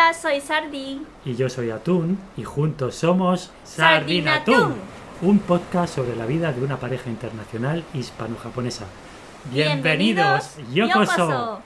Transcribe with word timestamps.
Hola, 0.00 0.14
soy 0.14 0.40
Sardi. 0.40 1.06
Y 1.26 1.34
yo 1.36 1.50
soy 1.50 1.68
Atún 1.68 2.18
y 2.34 2.42
juntos 2.42 2.94
somos 2.94 3.52
Sardinatún, 3.64 4.76
un 5.20 5.38
podcast 5.40 5.94
sobre 5.94 6.16
la 6.16 6.24
vida 6.24 6.52
de 6.52 6.62
una 6.62 6.80
pareja 6.80 7.10
internacional 7.10 7.84
hispano-japonesa. 7.92 8.86
Bienvenidos, 9.52 10.56
Yokoso. 10.72 11.60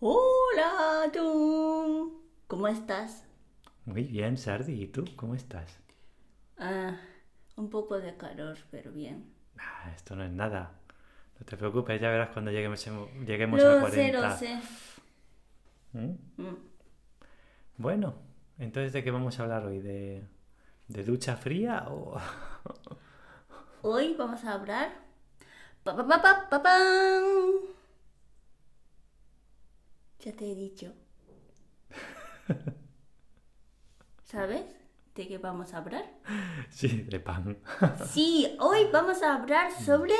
Hola, 0.00 1.10
tú. 1.10 2.22
¿Cómo 2.46 2.68
estás? 2.68 3.24
Muy 3.86 4.02
bien, 4.02 4.36
Sardi. 4.36 4.82
¿Y 4.82 4.88
tú 4.88 5.06
cómo 5.16 5.34
estás? 5.34 5.80
Ah, 6.58 6.98
un 7.56 7.70
poco 7.70 7.98
de 7.98 8.14
calor, 8.18 8.58
pero 8.70 8.92
bien. 8.92 9.32
Ah, 9.58 9.90
esto 9.96 10.14
no 10.14 10.24
es 10.24 10.32
nada. 10.32 10.83
No 11.38 11.46
te 11.46 11.56
preocupes, 11.56 12.00
ya 12.00 12.10
verás 12.10 12.30
cuando 12.30 12.50
lleguemos, 12.50 12.84
lleguemos 13.26 13.62
a 13.62 13.64
Lo 13.68 13.90
sé, 13.90 14.12
40. 14.12 14.28
lo 14.28 14.36
sé. 14.36 14.60
¿Mm? 15.92 16.42
Mm. 16.42 16.56
Bueno, 17.76 18.14
entonces 18.58 18.92
¿de 18.92 19.02
qué 19.02 19.10
vamos 19.10 19.38
a 19.38 19.42
hablar 19.42 19.64
hoy? 19.66 19.80
¿De, 19.80 20.24
de 20.88 21.04
ducha 21.04 21.36
fría 21.36 21.86
o...? 21.88 22.16
Hoy 23.86 24.14
vamos 24.18 24.42
a 24.44 24.54
hablar. 24.54 24.92
Pa, 25.82 25.94
pa, 25.94 26.06
pa, 26.08 26.22
pa, 26.22 26.48
pa, 26.48 26.62
pam. 26.62 27.34
Ya 30.20 30.32
te 30.32 30.50
he 30.50 30.54
dicho. 30.54 30.94
¿Sabes 34.24 34.64
de 35.14 35.28
qué 35.28 35.36
vamos 35.36 35.74
a 35.74 35.78
hablar? 35.78 36.04
Sí, 36.70 37.02
de 37.02 37.20
pan. 37.20 37.58
Sí, 38.08 38.56
hoy 38.58 38.88
vamos 38.90 39.22
a 39.22 39.34
hablar 39.34 39.70
sobre 39.70 40.14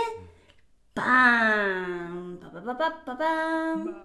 pan. 0.94 2.38
Pa, 2.40 2.48
pa, 2.50 2.60
pa, 2.64 2.74
pa, 2.78 2.90
pa, 3.04 3.14
pam. 3.18 4.04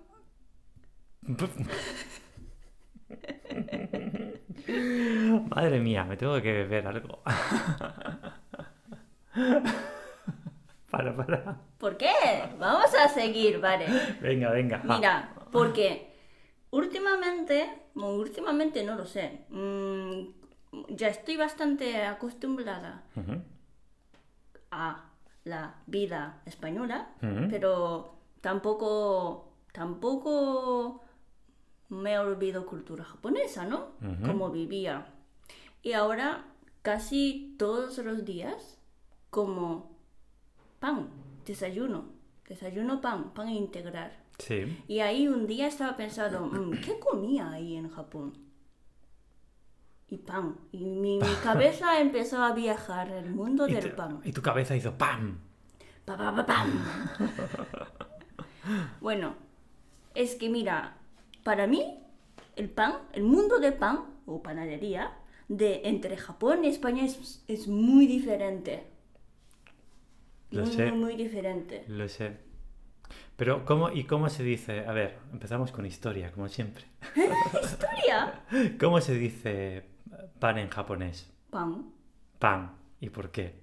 Madre 5.49 5.79
mía, 5.79 6.03
me 6.05 6.17
tengo 6.17 6.41
que 6.41 6.51
beber 6.51 6.87
algo. 6.87 7.19
para, 10.91 11.15
para. 11.15 11.57
¿Por 11.77 11.97
qué? 11.97 12.09
Vamos 12.59 12.93
a 12.95 13.07
seguir, 13.09 13.59
vale. 13.59 13.85
Venga, 14.21 14.51
venga. 14.51 14.77
va. 14.77 14.95
Mira, 14.95 15.33
porque 15.51 16.13
últimamente, 16.71 17.69
bueno, 17.93 18.13
últimamente 18.15 18.83
no 18.83 18.95
lo 18.95 19.05
sé, 19.05 19.45
mm, 19.49 20.21
ya 20.89 21.07
estoy 21.07 21.37
bastante 21.37 22.03
acostumbrada 22.03 23.03
Ujú. 23.15 23.41
a 24.71 25.08
la 25.43 25.75
vida 25.87 26.41
española, 26.45 27.09
pero 27.49 28.15
tampoco, 28.41 29.53
tampoco 29.71 31.01
me 31.89 32.19
olvido 32.19 32.65
cultura 32.65 33.03
japonesa, 33.03 33.65
¿no? 33.65 33.91
Como 34.25 34.49
vivía. 34.51 35.07
Y 35.81 35.93
ahora 35.93 36.45
casi 36.81 37.55
todos 37.57 37.97
los 37.99 38.25
días 38.25 38.79
como 39.29 39.97
pan, 40.79 41.09
desayuno, 41.45 42.05
desayuno 42.47 43.01
pan, 43.01 43.33
pan 43.33 43.49
integral. 43.49 44.11
Sí. 44.37 44.81
Y 44.87 44.99
ahí 44.99 45.27
un 45.27 45.47
día 45.47 45.67
estaba 45.67 45.97
pensando, 45.97 46.41
"Mm, 46.45 46.79
¿qué 46.81 46.97
comía 46.99 47.51
ahí 47.51 47.75
en 47.75 47.89
Japón? 47.89 48.33
Y 50.11 50.17
pan. 50.17 50.55
Y 50.71 50.85
mi, 50.85 51.19
mi 51.19 51.33
cabeza 51.43 51.99
empezó 52.01 52.41
a 52.43 52.53
viajar 52.53 53.11
el 53.11 53.29
mundo 53.29 53.67
Y, 53.67 53.73
del 53.73 53.89
tu- 53.91 53.95
pan. 53.95 54.19
y 54.23 54.31
tu 54.31 54.41
cabeza 54.41 54.75
hizo 54.75 54.97
¡pam! 54.97 55.37
Pa, 56.05 56.17
pa, 56.17 56.35
pa, 56.35 56.45
pam. 56.45 56.71
bueno, 59.01 59.35
es 60.15 60.35
que 60.35 60.49
mira, 60.49 60.97
para 61.43 61.67
mí 61.67 61.99
el 62.55 62.69
pan, 62.69 62.93
el 63.13 63.23
mundo 63.23 63.59
del 63.59 63.73
pan 63.75 64.05
o 64.25 64.41
panadería 64.41 65.13
de 65.47 65.81
entre 65.85 66.17
Japón 66.17 66.63
y 66.65 66.67
España 66.69 67.05
es, 67.05 67.43
es 67.47 67.67
muy 67.67 68.07
diferente. 68.07 68.87
Lo 70.51 70.63
muy, 70.65 70.73
sé. 70.73 70.91
muy, 70.91 70.99
muy 70.99 71.15
diferente. 71.15 71.83
Lo 71.87 72.07
sé. 72.09 72.37
Pero, 73.35 73.63
¿cómo 73.65 73.89
y 73.91 74.03
cómo 74.03 74.29
se 74.29 74.43
dice? 74.43 74.85
A 74.85 74.91
ver, 74.91 75.17
empezamos 75.31 75.71
con 75.71 75.85
historia, 75.85 76.31
como 76.31 76.49
siempre. 76.49 76.85
Historia. 77.63 78.41
¿Cómo 78.79 78.99
se 78.99 79.13
dice 79.15 79.85
pan 80.39 80.57
en 80.57 80.69
japonés? 80.69 81.31
Pan. 81.51 81.93
Pan. 82.39 82.71
¿Y 82.99 83.09
por 83.09 83.31
qué? 83.31 83.61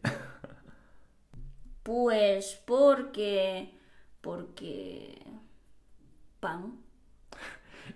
Pues 1.82 2.62
porque. 2.66 3.72
Porque. 4.20 5.18
Pan. 6.40 6.80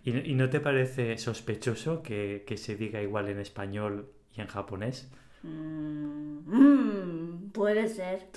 ¿Y, 0.05 0.31
y 0.33 0.35
no 0.35 0.49
te 0.51 0.61
parece 0.61 1.17
sospechoso 1.19 2.03
que, 2.03 2.45
que 2.47 2.57
se 2.57 2.77
diga 2.77 3.03
igual 3.03 3.29
en 3.29 3.39
español 3.41 4.13
y 4.37 4.41
en 4.41 4.47
japonés? 4.47 5.11
Mm, 5.43 6.39
mm, 6.47 7.51
puede 7.53 7.89
ser. 7.89 8.29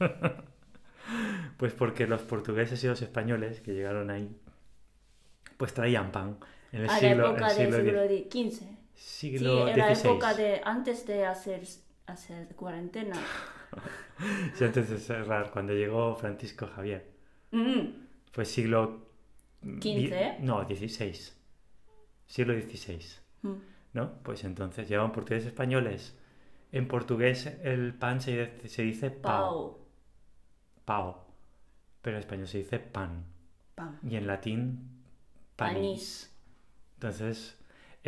Pues 1.56 1.72
porque 1.72 2.06
los 2.06 2.22
portugueses 2.22 2.82
y 2.84 2.86
los 2.88 3.00
españoles 3.02 3.60
que 3.60 3.74
llegaron 3.74 4.10
ahí, 4.10 4.36
pues 5.56 5.74
traían 5.74 6.12
pan. 6.12 6.38
En 6.72 6.82
el 6.82 6.90
A 6.90 6.92
la 6.94 6.98
siglo, 6.98 7.26
época 7.30 7.50
el 7.52 7.56
del 7.56 7.72
siglo 7.72 8.04
siglo. 8.96 9.66
Sí, 9.66 9.70
en 9.72 9.78
la 9.78 9.94
XVI. 9.94 10.08
época 10.10 10.34
de. 10.34 10.60
antes 10.64 11.06
de 11.06 11.24
hacer, 11.26 11.62
hacer 12.06 12.48
cuarentena. 12.56 13.16
Sí, 14.54 14.64
antes 14.64 14.88
de 14.88 14.98
cerrar, 14.98 15.50
cuando 15.50 15.74
llegó 15.74 16.14
Francisco 16.16 16.66
Javier. 16.74 17.06
Mm, 17.50 17.80
Pues 18.32 18.48
siglo... 18.48 19.06
¿Quince? 19.80 20.36
di- 20.38 20.46
No, 20.46 20.64
XVI. 20.64 21.12
Siglo 22.26 22.54
XVI. 22.58 23.00
mm. 23.42 23.54
¿No? 23.92 24.12
Pues 24.22 24.44
entonces 24.44 24.88
llegaban 24.88 25.12
portugueses 25.12 25.48
españoles. 25.48 26.16
En 26.72 26.88
portugués 26.88 27.46
el 27.62 27.92
pan 27.94 28.20
se, 28.22 28.30
dice- 28.46 28.68
se 28.68 28.82
dice 28.82 29.10
pao. 29.10 29.78
Pao. 30.86 31.26
Pero 32.00 32.16
en 32.16 32.20
español 32.20 32.46
se 32.48 32.58
dice 32.58 32.78
pan. 32.78 33.24
Pan. 33.74 33.98
Y 34.08 34.16
en 34.16 34.26
latín 34.26 35.02
panis. 35.56 36.34
Entonces 36.94 37.58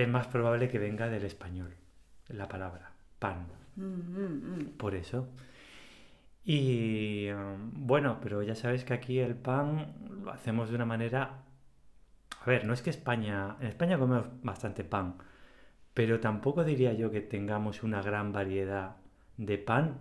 es 0.03 0.09
más 0.09 0.29
probable 0.29 0.69
que 0.69 0.79
venga 0.79 1.09
del 1.09 1.25
español 1.25 1.75
la 2.29 2.49
palabra 2.49 2.93
pan. 3.19 3.47
Mm, 3.77 3.83
mm, 3.83 4.59
mm. 4.61 4.77
Por 4.77 4.95
eso. 4.95 5.29
Y 6.45 7.29
bueno, 7.73 8.19
pero 8.23 8.43
ya 8.43 8.55
sabes 8.55 8.85
que 8.85 8.95
aquí 8.95 9.19
el 9.19 9.35
pan 9.35 9.95
lo 10.23 10.31
hacemos 10.31 10.71
de 10.71 10.77
una 10.77 10.87
manera... 10.87 11.43
A 12.41 12.47
ver, 12.47 12.65
no 12.65 12.73
es 12.73 12.81
que 12.81 12.91
España... 12.91 13.57
En 13.61 13.67
España 13.67 13.99
comemos 13.99 14.27
bastante 14.43 14.85
pan, 14.85 15.17
pero 15.95 16.21
tampoco 16.21 16.65
diría 16.65 16.93
yo 16.93 17.11
que 17.11 17.21
tengamos 17.21 17.83
una 17.83 18.01
gran 18.01 18.33
variedad 18.33 18.97
de 19.37 19.59
pan. 19.59 19.99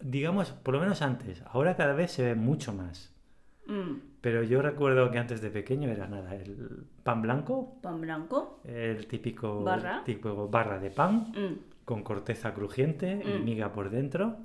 Digamos, 0.00 0.52
por 0.52 0.74
lo 0.74 0.80
menos 0.80 1.02
antes. 1.02 1.42
Ahora 1.46 1.76
cada 1.76 1.92
vez 1.92 2.10
se 2.10 2.24
ve 2.24 2.34
mucho 2.34 2.72
más. 2.72 3.14
Pero 4.20 4.42
yo 4.42 4.60
recuerdo 4.60 5.10
que 5.10 5.18
antes 5.18 5.40
de 5.40 5.50
pequeño 5.50 5.88
era 5.90 6.06
nada, 6.06 6.34
el 6.34 6.84
pan 7.02 7.22
blanco, 7.22 7.78
Pan 7.80 8.00
blanco. 8.00 8.60
el 8.64 9.06
típico 9.06 9.62
Barra. 9.64 10.02
típico 10.04 10.48
barra 10.48 10.78
de 10.78 10.90
pan 10.90 11.32
Mm. 11.34 11.84
con 11.86 12.02
corteza 12.02 12.52
crujiente 12.52 13.22
y 13.24 13.38
Mm. 13.40 13.44
miga 13.44 13.72
por 13.72 13.88
dentro 13.90 14.36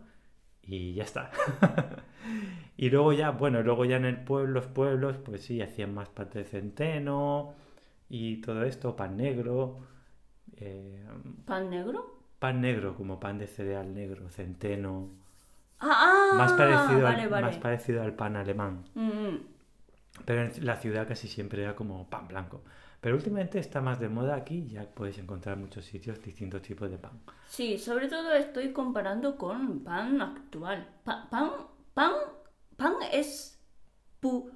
y 0.64 0.94
ya 0.94 1.04
está. 1.04 1.32
y 2.78 2.90
luego 2.90 3.12
ya, 3.14 3.32
bueno, 3.32 3.62
luego 3.64 3.86
ya 3.86 3.98
en 3.98 4.06
el 4.06 4.18
pueblo, 4.24 4.54
los 4.54 4.68
pueblos, 4.68 5.18
pues 5.18 5.42
sí, 5.44 5.62
hacían 5.62 5.94
más 5.94 6.10
pan 6.10 6.30
de 6.34 6.44
centeno 6.46 7.54
y 8.10 8.38
todo 8.42 8.64
esto, 8.64 8.96
pan 8.96 9.18
negro, 9.18 9.80
eh, 10.58 11.04
¿Pan 11.46 11.70
negro? 11.70 12.16
pan 12.40 12.62
negro 12.62 12.96
como 12.96 13.20
pan 13.20 13.38
de 13.40 13.48
cereal 13.48 13.94
negro, 13.94 14.30
centeno, 14.30 15.10
Ah, 15.80 16.32
ah 16.34 16.38
más, 16.38 16.54
parecido 16.54 17.04
vale, 17.04 17.24
al, 17.24 17.30
vale. 17.30 17.46
más 17.48 17.58
parecido 17.58 18.02
al 18.02 18.14
pan 18.14 18.38
alemán. 18.38 18.86
Mm, 18.96 19.02
mm. 19.10 19.40
Pero 20.24 20.44
en 20.44 20.66
la 20.66 20.78
ciudad 20.78 21.08
casi 21.08 21.28
siempre 21.28 21.64
era 21.64 21.76
como 21.76 22.10
pan 22.10 22.28
blanco. 22.28 22.64
Pero 23.02 23.16
últimamente 23.18 23.60
está 23.60 23.82
más 23.82 24.00
de 24.00 24.10
moda 24.10 24.36
aquí, 24.36 24.66
ya 24.68 24.84
puedes 24.90 25.18
encontrar 25.20 25.56
en 25.58 25.64
muchos 25.64 25.86
sitios 25.86 26.22
distintos 26.24 26.62
tipos 26.62 26.90
de 26.90 26.98
pan. 26.98 27.20
Sí, 27.48 27.78
sobre 27.78 28.08
todo 28.08 28.34
estoy 28.34 28.72
comparando 28.72 29.38
con 29.38 29.84
pan 29.84 30.22
actual. 30.22 30.88
Pa- 31.04 31.30
pan, 31.30 31.52
pan, 31.94 32.14
pan 32.78 32.94
es 33.12 33.60
pu- 34.22 34.50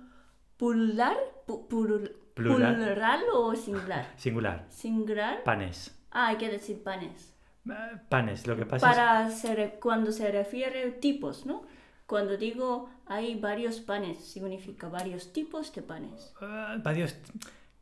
plural, 0.58 1.18
pu- 1.46 1.68
plur- 1.68 2.16
Plural. 2.34 2.76
plural 2.76 3.22
o 3.34 3.54
singular. 3.56 4.08
Singular, 4.18 4.66
Singular. 4.70 5.44
panes. 5.44 5.96
Ah, 6.12 6.28
hay 6.30 6.38
que 6.38 6.50
decir 6.50 6.82
panes. 6.82 7.36
Eh, 7.70 7.74
Panes, 8.08 8.48
lo 8.48 8.56
que 8.56 8.66
pasa 8.66 9.28
es... 9.28 9.42
Para 9.44 9.80
cuando 9.80 10.12
se 10.12 10.32
refiere 10.32 10.90
tipos, 10.92 11.46
¿no? 11.46 11.64
Cuando 12.10 12.36
digo 12.38 12.90
hay 13.06 13.36
varios 13.40 13.80
panes, 13.82 14.18
significa 14.18 14.90
varios 14.90 15.32
tipos 15.32 15.72
de 15.76 15.82
panes. 15.84 16.34
Ah, 16.42 16.76
varios. 16.84 17.16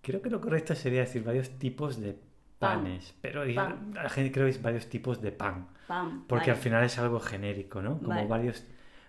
Creo 0.02 0.22
que 0.22 0.30
lo 0.30 0.40
correcto 0.42 0.76
sería 0.76 1.02
decir 1.02 1.24
varios 1.24 1.50
tipos 1.58 2.00
de 2.00 2.14
Pan. 2.60 2.84
panes. 2.84 3.14
Pero 3.22 3.44
Pan. 3.56 3.92
la 3.94 4.10
gente 4.10 4.32
creo 4.32 4.46
que 4.46 4.52
es 4.52 4.62
varios 4.62 4.88
tipos 4.88 5.22
de 5.22 5.32
pan. 5.32 5.68
Pan. 5.88 6.26
Porque 6.28 6.48
vale. 6.52 6.58
al 6.58 6.64
final 6.66 6.84
es 6.84 6.98
algo 6.98 7.20
genérico, 7.20 7.82
¿no? 7.82 7.98
Como 8.00 8.10
Vale. 8.10 8.28
varios, 8.28 8.64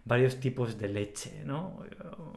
varios 0.05 0.39
tipos 0.39 0.79
de 0.79 0.89
leche, 0.89 1.43
¿no? 1.45 1.83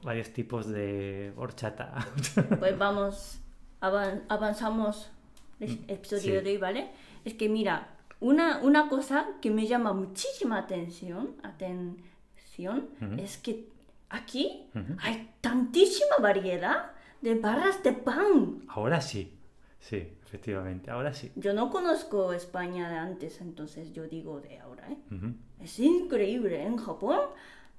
Varios 0.04 0.30
tipos 0.34 0.68
de 0.68 1.34
horchata. 1.36 1.96
Pues 2.60 2.78
vamos, 2.78 3.40
avan- 3.82 4.24
avanzamos 4.30 5.12
el 5.60 5.70
Mm, 5.80 5.84
episodio 5.90 6.40
sí. 6.40 6.44
de 6.46 6.50
hoy, 6.52 6.58
¿vale? 6.58 6.90
Es 7.26 7.34
que 7.36 7.48
mira, 7.50 7.98
una, 8.20 8.60
una 8.64 8.90
cosa 8.90 9.28
que 9.42 9.52
me 9.52 9.68
llama 9.68 9.94
muchísima 9.94 10.58
atención, 10.58 11.36
atención, 12.52 12.90
Ujú. 13.02 13.22
es 13.22 13.38
que 13.38 13.68
aquí 14.10 14.68
hay 15.02 15.30
tantísima 15.42 16.18
variedad 16.22 16.92
de 17.22 17.36
barras 17.36 17.82
de 17.84 17.94
pan. 17.94 18.64
Ahora 18.68 19.00
sí, 19.02 19.34
sí, 19.80 20.08
efectivamente, 20.24 20.92
ahora 20.92 21.14
sí. 21.14 21.32
Yo 21.36 21.54
no 21.54 21.70
conozco 21.70 22.34
España 22.34 22.90
de 22.90 22.98
antes, 22.98 23.42
entonces 23.42 23.94
yo 23.94 24.08
digo 24.08 24.42
de 24.42 24.60
ahora, 24.60 24.90
¿eh? 24.92 24.98
Es 25.60 25.80
increíble. 25.80 26.64
En 26.64 26.78
Japón, 26.78 27.20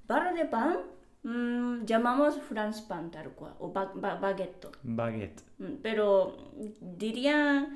barra 0.07 0.33
de 0.33 0.45
pan 0.45 0.77
mm, 1.23 1.85
llamamos 1.85 2.39
France 2.41 2.83
pan 2.87 3.11
tal 3.11 3.29
cual, 3.31 3.53
o 3.59 3.71
ba- 3.71 3.91
ba- 3.95 4.15
baguette. 4.15 4.69
Baguette. 4.83 5.43
Mm, 5.59 5.75
Pero 5.81 6.35
diría, 6.81 7.67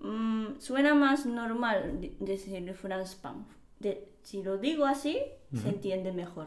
mm, 0.00 0.58
suena 0.58 0.94
más 0.94 1.26
normal 1.26 2.00
de- 2.00 2.16
decir 2.20 2.72
France 2.74 3.16
pan. 3.20 3.44
De- 3.80 4.08
si 4.22 4.42
lo 4.42 4.58
digo 4.58 4.84
así, 4.86 5.18
se 5.54 5.68
entiende 5.68 6.12
mejor. 6.12 6.46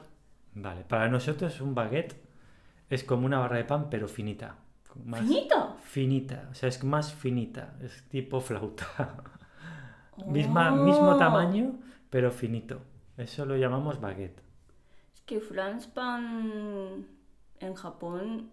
Vale, 0.55 0.83
para 0.83 1.09
nosotros 1.09 1.59
un 1.59 1.73
baguette 1.75 2.15
es 2.89 3.03
como 3.03 3.25
una 3.25 3.39
barra 3.39 3.57
de 3.57 3.65
pan, 3.65 3.89
pero 3.89 4.07
finita. 4.07 4.55
Más 5.05 5.21
¿Finito? 5.21 5.75
Finita, 5.83 6.47
o 6.51 6.53
sea, 6.53 6.69
es 6.69 6.83
más 6.83 7.13
finita, 7.13 7.73
es 7.81 8.03
tipo 8.09 8.39
flauta. 8.39 8.85
Misma, 10.27 10.69
mismo 10.71 11.09
Oh. 11.11 11.17
tamaño, 11.17 11.79
pero 12.11 12.29
finito. 12.31 12.81
Eso 13.17 13.45
lo 13.45 13.57
llamamos 13.57 13.99
baguette. 13.99 14.39
Es 15.15 15.21
que 15.21 15.39
France 15.39 15.89
pan 15.91 17.07
en 17.59 17.73
Japón 17.73 18.51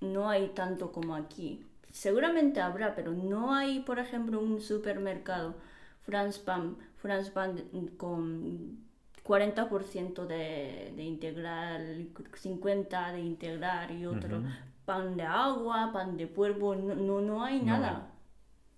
no 0.00 0.30
hay 0.30 0.48
tanto 0.54 0.90
como 0.92 1.14
aquí. 1.14 1.66
Seguramente 1.90 2.62
habrá, 2.62 2.94
pero 2.94 3.12
no 3.12 3.54
hay, 3.54 3.80
por 3.80 3.98
ejemplo, 3.98 4.40
un 4.40 4.62
supermercado 4.62 5.54
France 6.04 6.40
pan, 6.44 6.76
France 6.96 7.30
pan 7.30 7.56
con 7.96 8.78
40% 9.24 10.26
de, 10.26 10.92
de 10.96 11.02
integral, 11.02 12.08
50% 12.14 13.12
de 13.12 13.20
integral 13.20 13.90
y 13.96 14.06
otro 14.06 14.42
pan 14.84 15.16
de 15.16 15.22
agua, 15.22 15.90
pan 15.92 16.16
de 16.16 16.26
puervo, 16.26 16.74
no, 16.74 16.94
no, 16.94 17.20
no 17.20 17.44
hay 17.44 17.60
No 17.60 17.66
nada. 17.66 18.08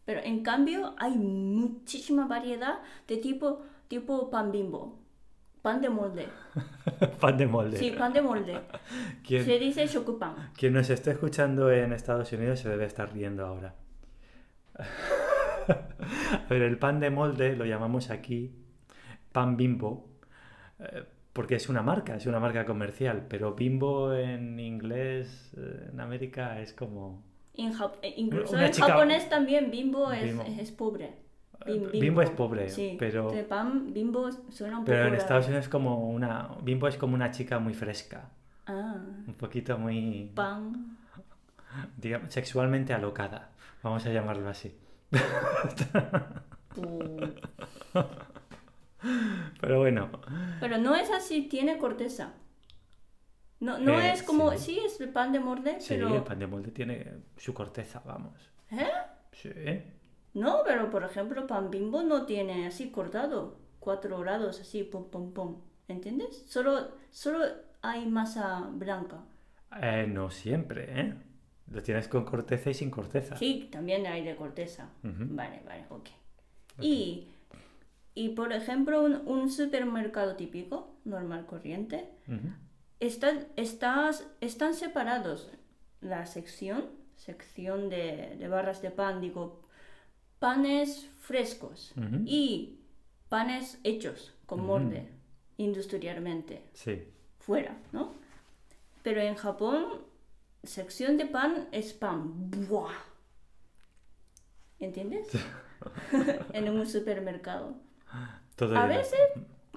Pero 0.04 0.20
en 0.20 0.42
cambio 0.42 0.94
hay 0.98 1.16
muchísima 1.16 2.26
variedad 2.26 2.80
de 3.08 3.16
tipo, 3.16 3.62
tipo 3.88 4.30
pan 4.30 4.52
bimbo, 4.52 4.98
pan 5.62 5.80
de 5.80 5.88
molde. 5.88 6.28
pan 7.20 7.38
de 7.38 7.46
molde. 7.46 7.78
Sí, 7.78 7.90
pan 7.92 8.12
de 8.12 8.20
molde. 8.20 8.60
Se 9.26 9.58
dice 9.58 9.86
shokupan. 9.86 10.52
quien 10.56 10.74
nos 10.74 10.90
esté 10.90 11.12
escuchando 11.12 11.70
en 11.70 11.94
Estados 11.94 12.30
Unidos 12.32 12.60
se 12.60 12.68
debe 12.68 12.84
estar 12.84 13.12
riendo 13.12 13.46
ahora. 13.46 13.74
A 16.44 16.46
ver, 16.48 16.62
el 16.62 16.78
pan 16.78 17.00
de 17.00 17.10
molde 17.10 17.56
lo 17.56 17.64
llamamos 17.64 18.10
aquí 18.10 18.52
pan 19.32 19.56
bimbo, 19.56 20.08
eh, 20.78 21.04
porque 21.32 21.56
es 21.56 21.68
una 21.68 21.82
marca, 21.82 22.14
es 22.16 22.26
una 22.26 22.38
marca 22.40 22.64
comercial, 22.64 23.26
pero 23.28 23.54
bimbo 23.54 24.14
en 24.14 24.58
inglés, 24.60 25.52
eh, 25.56 25.88
en 25.92 26.00
América, 26.00 26.60
es 26.60 26.72
como... 26.72 27.22
En 27.56 27.72
eh, 28.02 28.14
incluso 28.16 28.58
en 28.58 28.70
chica- 28.70 28.88
japonés 28.88 29.28
también 29.28 29.70
bimbo 29.70 30.12
es, 30.12 30.24
Bimbo. 30.24 30.44
es 30.44 30.70
pobre. 30.72 31.14
Bim- 31.66 31.90
bimbo 31.90 32.20
es 32.22 32.30
pobre, 32.30 32.68
sí, 32.68 32.96
pero- 32.98 33.32
pan 33.48 33.92
bimbo 33.94 34.30
suena 34.50 34.78
un 34.80 34.84
Pero 34.84 34.98
poco 34.98 35.06
en 35.06 35.12
raro. 35.12 35.16
Estados 35.22 35.46
Unidos 35.46 35.64
es 35.64 35.68
como 35.70 36.10
una... 36.10 36.50
Bimbo 36.62 36.86
es 36.88 36.96
como 36.96 37.14
una 37.14 37.30
chica 37.30 37.58
muy 37.58 37.74
fresca, 37.74 38.28
Ah, 38.66 38.96
un 39.26 39.34
poquito 39.34 39.78
muy... 39.78 40.30
pan. 40.34 40.96
digamos, 41.96 42.32
sexualmente 42.32 42.92
alocada, 42.92 43.50
vamos 43.82 44.04
a 44.06 44.10
llamarlo 44.10 44.48
así. 44.48 44.76
Pu- 46.74 47.34
Pero 49.60 49.78
bueno, 49.80 50.10
Pero 50.58 50.78
no 50.78 50.96
es 50.96 51.10
así, 51.12 51.42
tiene 51.48 51.78
corteza. 51.78 52.34
No, 53.60 53.78
no 53.78 54.00
Eh, 54.00 54.12
es 54.12 54.22
como, 54.22 54.52
sí. 54.52 54.58
sí. 54.58 54.78
es 54.84 55.00
el 55.00 55.10
pan 55.10 55.32
de 55.32 55.40
molde, 55.40 55.80
sí, 55.80 55.88
pero... 55.94 56.08
el 56.16 56.22
pan 56.24 56.38
de 56.38 56.46
molde 56.46 56.70
tiene 56.72 57.24
su 57.36 57.52
corteza, 57.54 58.00
vamos. 58.04 58.50
¿Eh? 58.70 58.90
Sí, 59.32 59.50
No, 60.34 60.62
pero 60.66 60.90
por 60.90 61.02
ejemplo, 61.04 61.46
pan 61.46 61.70
bimbo 61.70 62.02
no 62.02 62.26
tiene 62.26 62.66
así 62.66 62.90
cortado, 62.90 63.58
cuatro 63.80 64.18
grados, 64.20 64.60
así, 64.60 64.82
pum, 64.84 65.08
pum, 65.10 65.32
pum. 65.32 65.62
¿Entiendes? 65.88 66.44
Solo, 66.46 66.88
solo 67.10 67.38
hay 67.82 68.06
masa 68.06 68.68
blanca. 68.72 69.24
Eh, 69.82 70.06
no 70.08 70.30
siempre, 70.30 71.00
¿eh? 71.00 71.14
Lo 71.70 71.82
tienes 71.82 72.08
con 72.08 72.24
corteza 72.24 72.70
y 72.70 72.74
sin 72.74 72.90
corteza. 72.90 73.36
Sí, 73.36 73.68
también 73.72 74.06
hay 74.06 74.22
de 74.24 74.36
corteza. 74.36 74.88
Vale, 75.02 75.60
vale, 75.66 75.84
ok. 75.90 76.08
Y, 76.80 77.28
y 78.14 78.30
por 78.30 78.52
ejemplo, 78.52 79.02
un, 79.02 79.22
un 79.26 79.50
supermercado 79.50 80.36
típico, 80.36 80.94
normal, 81.04 81.46
corriente, 81.46 82.08
están, 83.00 83.46
estás- 83.56 84.26
están 84.40 84.74
separados 84.74 85.50
la 86.00 86.26
sección, 86.26 86.86
sección 87.16 87.88
de, 87.88 88.36
de 88.38 88.48
barras 88.48 88.82
de 88.82 88.90
pan, 88.90 89.20
digo, 89.20 89.62
panes 90.38 91.08
frescos 91.20 91.94
y 92.26 92.78
panes 93.28 93.78
hechos 93.84 94.34
con 94.46 94.64
molde 94.66 95.08
industrialmente, 95.56 96.62
Sí. 96.72 97.04
fuera, 97.38 97.76
¿no? 97.92 98.12
Pero 99.02 99.20
en 99.20 99.34
Japón, 99.34 99.84
sección 100.66 101.16
de 101.16 101.26
pan 101.26 101.68
es 101.72 101.92
pan. 101.92 102.50
¡Buah! 102.68 102.92
¿Entiendes? 104.78 105.28
en 106.52 106.68
un 106.68 106.86
supermercado. 106.86 107.74
A 108.58 108.86
veces, 108.86 109.20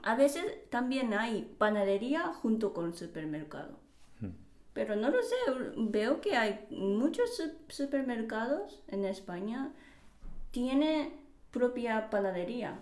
a 0.03 0.15
veces 0.15 0.43
también 0.69 1.13
hay 1.13 1.53
panadería 1.57 2.33
junto 2.33 2.73
con 2.73 2.93
supermercado. 2.93 3.79
Mm. 4.19 4.27
Pero 4.73 4.95
no 4.95 5.09
lo 5.09 5.21
sé, 5.23 5.35
veo 5.77 6.21
que 6.21 6.35
hay 6.35 6.65
muchos 6.69 7.35
su- 7.35 7.57
supermercados 7.67 8.81
en 8.87 9.05
España 9.05 9.71
tiene 10.51 11.11
propia 11.51 12.09
panadería 12.09 12.79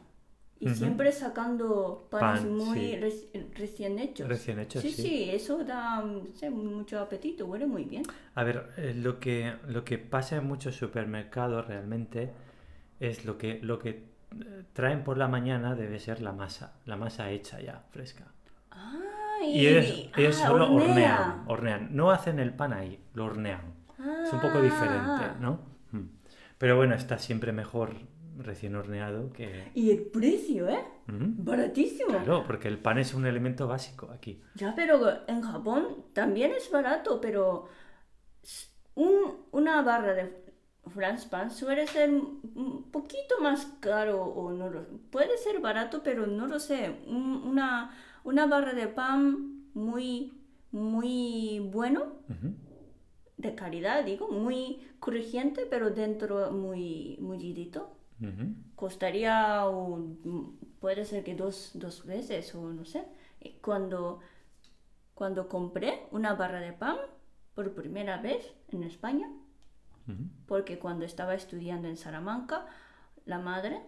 y 0.60 0.69
siempre 0.69 1.12
sacando 1.12 2.07
panes 2.10 2.42
Pan, 2.42 2.54
muy 2.56 2.80
sí. 2.80 2.96
reci- 3.02 3.54
recién 3.56 4.00
hechos. 4.00 4.28
Recién 4.28 4.60
hechos, 4.60 4.81
sí, 4.81 4.90
sí. 4.92 5.02
sí, 5.02 5.30
eso 5.30 5.64
da 5.64 6.04
sé, 6.35 6.50
mucho 6.50 7.00
apetito, 7.00 7.45
huele 7.45 7.66
muy 7.68 7.83
bien. 7.83 8.04
A 8.35 8.44
ver, 8.44 8.71
eh, 8.78 8.94
lo 8.95 9.19
que, 9.19 9.54
lo 9.68 9.83
que 9.83 9.97
pasa 9.97 10.38
en 10.38 10.47
muchos 10.47 10.76
supermercados 10.76 11.68
realmente 11.68 12.31
es 13.00 13.26
lo 13.26 13.38
que, 13.38 13.59
lo 13.62 13.80
que 13.80 13.90
eh, 13.90 14.64
traen 14.74 15.04
por 15.04 15.18
la 15.18 15.28
mañana 15.28 15.76
debe 15.76 16.00
ser 16.00 16.21
la 16.21 16.31
masa, 16.31 16.74
la 16.85 16.95
masa 16.95 17.30
hecha 17.31 17.59
ya, 17.62 17.83
fresca. 17.92 18.26
Ah, 18.71 19.40
Y 19.44 19.68
ellos, 19.68 20.09
ellos 20.18 20.42
ah, 20.42 20.47
solo 20.47 20.71
hornea. 20.74 20.85
hornean, 20.88 21.44
hornean. 21.47 21.95
No 21.95 22.12
hacen 22.12 22.40
el 22.40 22.54
pan 22.54 22.74
ahí, 22.74 23.00
lo 23.14 23.26
hornean. 23.26 23.62
Es 24.24 24.31
un 24.33 24.40
poco 24.42 24.62
diferente, 24.62 25.24
Ah. 25.26 25.35
¿no? 25.40 25.59
Mm. 25.92 26.02
Pero 26.57 26.78
bueno, 26.78 26.95
está 26.95 27.18
siempre 27.18 27.52
mejor 27.52 27.95
recién 28.37 28.75
horneado 28.75 29.31
que... 29.33 29.71
Y 29.73 29.92
el 29.92 30.04
precio, 30.06 30.68
¿eh? 30.69 30.83
Mm. 31.07 31.44
Baratísimo. 31.44 32.09
Claro, 32.09 32.44
porque 32.45 32.68
el 32.68 32.77
pan 32.80 32.97
es 32.97 33.13
un 33.13 33.25
elemento 33.25 33.68
básico 33.68 34.09
aquí. 34.11 34.42
Ya, 34.56 34.73
pero 34.75 34.99
en 35.27 35.42
Japón 35.42 36.06
también 36.13 36.51
es 36.51 36.69
barato, 36.71 37.19
pero 37.21 37.68
un- 38.95 39.45
una 39.51 39.81
barra 39.81 40.13
de 40.13 40.44
France 40.94 41.27
Pan 41.30 41.49
suele 41.51 41.87
ser 41.87 42.09
un 42.11 42.92
poquito 42.92 43.39
más 43.42 43.65
caro 43.80 44.23
o 44.23 44.51
no 44.51 44.69
lo 44.69 44.85
puede 45.09 45.37
ser 45.37 45.59
barato, 45.59 46.01
pero 46.04 46.27
no 46.27 46.47
lo 46.47 46.59
sé. 46.59 46.95
Un- 47.07 47.42
una, 47.45 47.92
una 48.23 48.45
barra 48.45 48.73
de 48.73 48.87
pan 48.87 49.69
muy 49.73 50.31
muy 50.71 51.69
bueno, 51.71 52.13
de 53.37 53.56
calidad, 53.56 54.04
digo, 54.04 54.27
muy 54.30 54.80
crujiente, 54.99 55.65
pero 55.65 55.89
dentro 55.89 56.51
muy 56.51 57.18
mullidito. 57.21 57.95
Costaría 58.76 59.68
un- 59.69 60.57
puede 60.80 61.06
ser 61.06 61.24
que 61.24 61.36
dos, 61.36 61.72
dos 61.76 62.06
veces 62.06 62.54
o 62.56 62.72
no 62.74 62.86
sé. 62.86 63.04
Cuando, 63.62 64.19
cuando 65.14 65.48
compré 65.48 66.07
una 66.12 66.34
barra 66.34 66.60
de 66.60 66.74
pan 66.74 66.98
por 67.54 67.74
primera 67.74 68.18
vez 68.18 68.54
en 68.69 68.84
España, 68.84 69.30
porque 70.48 70.78
cuando 70.80 71.06
estaba 71.06 71.34
estudiando 71.34 71.88
en 71.88 71.98
Salamanca, 71.98 72.68
la 73.26 73.40
madre, 73.40 73.81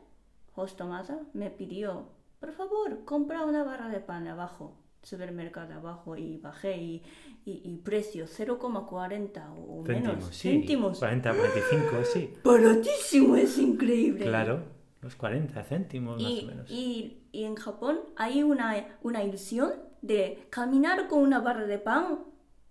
Hostomasa, 0.55 1.19
me 1.34 1.51
pidió, 1.51 2.10
por 2.39 2.51
favor, 2.53 3.03
compra 3.05 3.46
una 3.46 3.63
barra 3.63 3.89
de 3.89 4.00
pan 4.00 4.27
abajo, 4.27 4.74
supermercado 5.07 5.73
abajo, 5.73 6.15
y 6.17 6.37
bajé 6.37 6.77
y, 6.77 7.03
y, 7.45 7.61
y 7.63 7.77
precio 7.77 8.25
0,40 8.27 9.41
o 9.67 9.83
menos 9.83 9.85
Céntimos, 9.85 10.35
sí. 10.35 10.49
céntimos. 10.49 10.99
40, 10.99 11.33
45, 11.33 11.85
sí. 12.13 12.33
Baratísimo, 12.43 13.35
es 13.35 13.57
increíble. 13.57 14.25
Claro, 14.25 14.63
Los 15.01 15.15
40 15.15 15.63
céntimos 15.63 16.21
más 16.21 16.31
o 16.31 16.35
Y, 16.35 16.45
menos. 16.45 16.69
y, 16.71 17.23
y 17.31 17.43
en 17.45 17.55
Japón 17.55 17.99
hay 18.15 18.43
una, 18.43 18.97
una 19.01 19.23
ilusión 19.23 19.71
de 20.01 20.45
caminar 20.49 21.07
con 21.07 21.19
una 21.19 21.39
barra 21.39 21.65
de 21.65 21.77
pan 21.79 22.19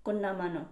con 0.03 0.21
la 0.23 0.33
mano. 0.35 0.69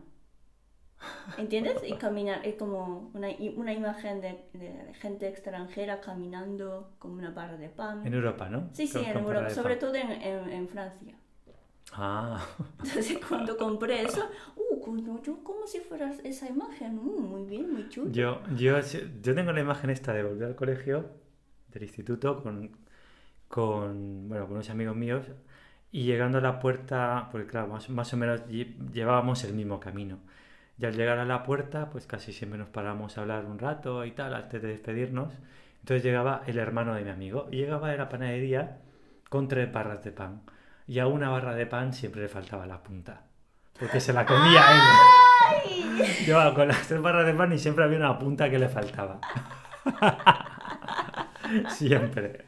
¿Entiendes? 1.38 1.82
Y 1.86 1.94
caminar, 1.94 2.46
es 2.46 2.54
como 2.56 3.10
una, 3.14 3.28
una 3.56 3.72
imagen 3.72 4.20
de, 4.20 4.44
de 4.52 4.94
gente 4.94 5.28
extranjera 5.28 6.00
caminando 6.00 6.94
con 6.98 7.12
una 7.12 7.30
barra 7.30 7.56
de 7.56 7.68
pan. 7.68 8.06
En 8.06 8.14
Europa, 8.14 8.48
¿no? 8.48 8.68
Sí, 8.72 8.86
sí, 8.86 8.98
en 8.98 9.18
Europa, 9.18 9.50
sobre 9.50 9.76
todo 9.76 9.94
en, 9.94 10.10
en, 10.10 10.48
en 10.50 10.68
Francia. 10.68 11.14
Ah, 11.96 12.44
Entonces 12.82 13.18
cuando 13.28 13.56
compré 13.56 14.02
eso, 14.02 14.28
uh, 14.56 14.80
como- 14.80 15.22
yo 15.22 15.42
como 15.44 15.66
si 15.66 15.80
fuera 15.80 16.12
esa 16.24 16.48
imagen, 16.48 16.98
uh, 16.98 17.20
muy 17.20 17.44
bien, 17.46 17.72
muy 17.72 17.88
chulo. 17.88 18.10
yo, 18.10 18.42
yo, 18.56 18.78
yo 19.22 19.34
tengo 19.34 19.52
la 19.52 19.60
imagen 19.60 19.90
esta 19.90 20.12
de 20.12 20.22
volver 20.24 20.48
al 20.48 20.56
colegio, 20.56 21.10
del 21.68 21.82
instituto, 21.84 22.42
con, 22.42 22.70
con, 23.48 24.28
bueno, 24.28 24.44
con 24.46 24.54
unos 24.54 24.70
amigos 24.70 24.96
míos, 24.96 25.26
y 25.92 26.04
llegando 26.04 26.38
a 26.38 26.40
la 26.40 26.60
puerta, 26.60 27.28
porque 27.32 27.46
claro, 27.48 27.68
más, 27.68 27.88
más 27.90 28.12
o 28.14 28.16
menos 28.16 28.42
lle- 28.48 28.74
llevábamos 28.92 29.44
el 29.44 29.54
mismo 29.54 29.80
camino. 29.80 30.18
Y 30.78 30.86
al 30.86 30.96
llegar 30.96 31.18
a 31.18 31.24
la 31.24 31.44
puerta, 31.44 31.90
pues 31.90 32.06
casi 32.06 32.32
siempre 32.32 32.58
nos 32.58 32.68
paramos 32.68 33.16
a 33.18 33.22
hablar 33.22 33.44
un 33.46 33.58
rato 33.58 34.04
y 34.04 34.12
tal, 34.12 34.34
antes 34.34 34.62
de 34.62 34.68
despedirnos. 34.68 35.32
Entonces 35.80 36.02
llegaba 36.04 36.42
el 36.46 36.58
hermano 36.58 36.94
de 36.94 37.04
mi 37.04 37.10
amigo, 37.10 37.48
y 37.52 37.56
llegaba 37.58 37.90
de 37.90 37.98
la 37.98 38.08
panadería 38.08 38.78
con 39.30 39.48
tres 39.48 39.72
barras 39.72 40.04
de 40.04 40.12
pan. 40.12 40.42
Y 40.86 40.98
a 40.98 41.06
una 41.06 41.30
barra 41.30 41.54
de 41.54 41.66
pan 41.66 41.92
siempre 41.92 42.22
le 42.22 42.28
faltaba 42.28 42.66
la 42.66 42.82
punta, 42.82 43.22
porque 43.78 44.00
se 44.00 44.12
la 44.12 44.26
comía 44.26 44.62
él. 44.72 46.04
Llevaba 46.26 46.54
con 46.54 46.68
las 46.68 46.86
tres 46.86 47.00
barras 47.00 47.26
de 47.26 47.34
pan 47.34 47.52
y 47.52 47.58
siempre 47.58 47.84
había 47.84 47.98
una 47.98 48.18
punta 48.18 48.50
que 48.50 48.58
le 48.58 48.68
faltaba. 48.68 49.20
siempre. 51.68 52.44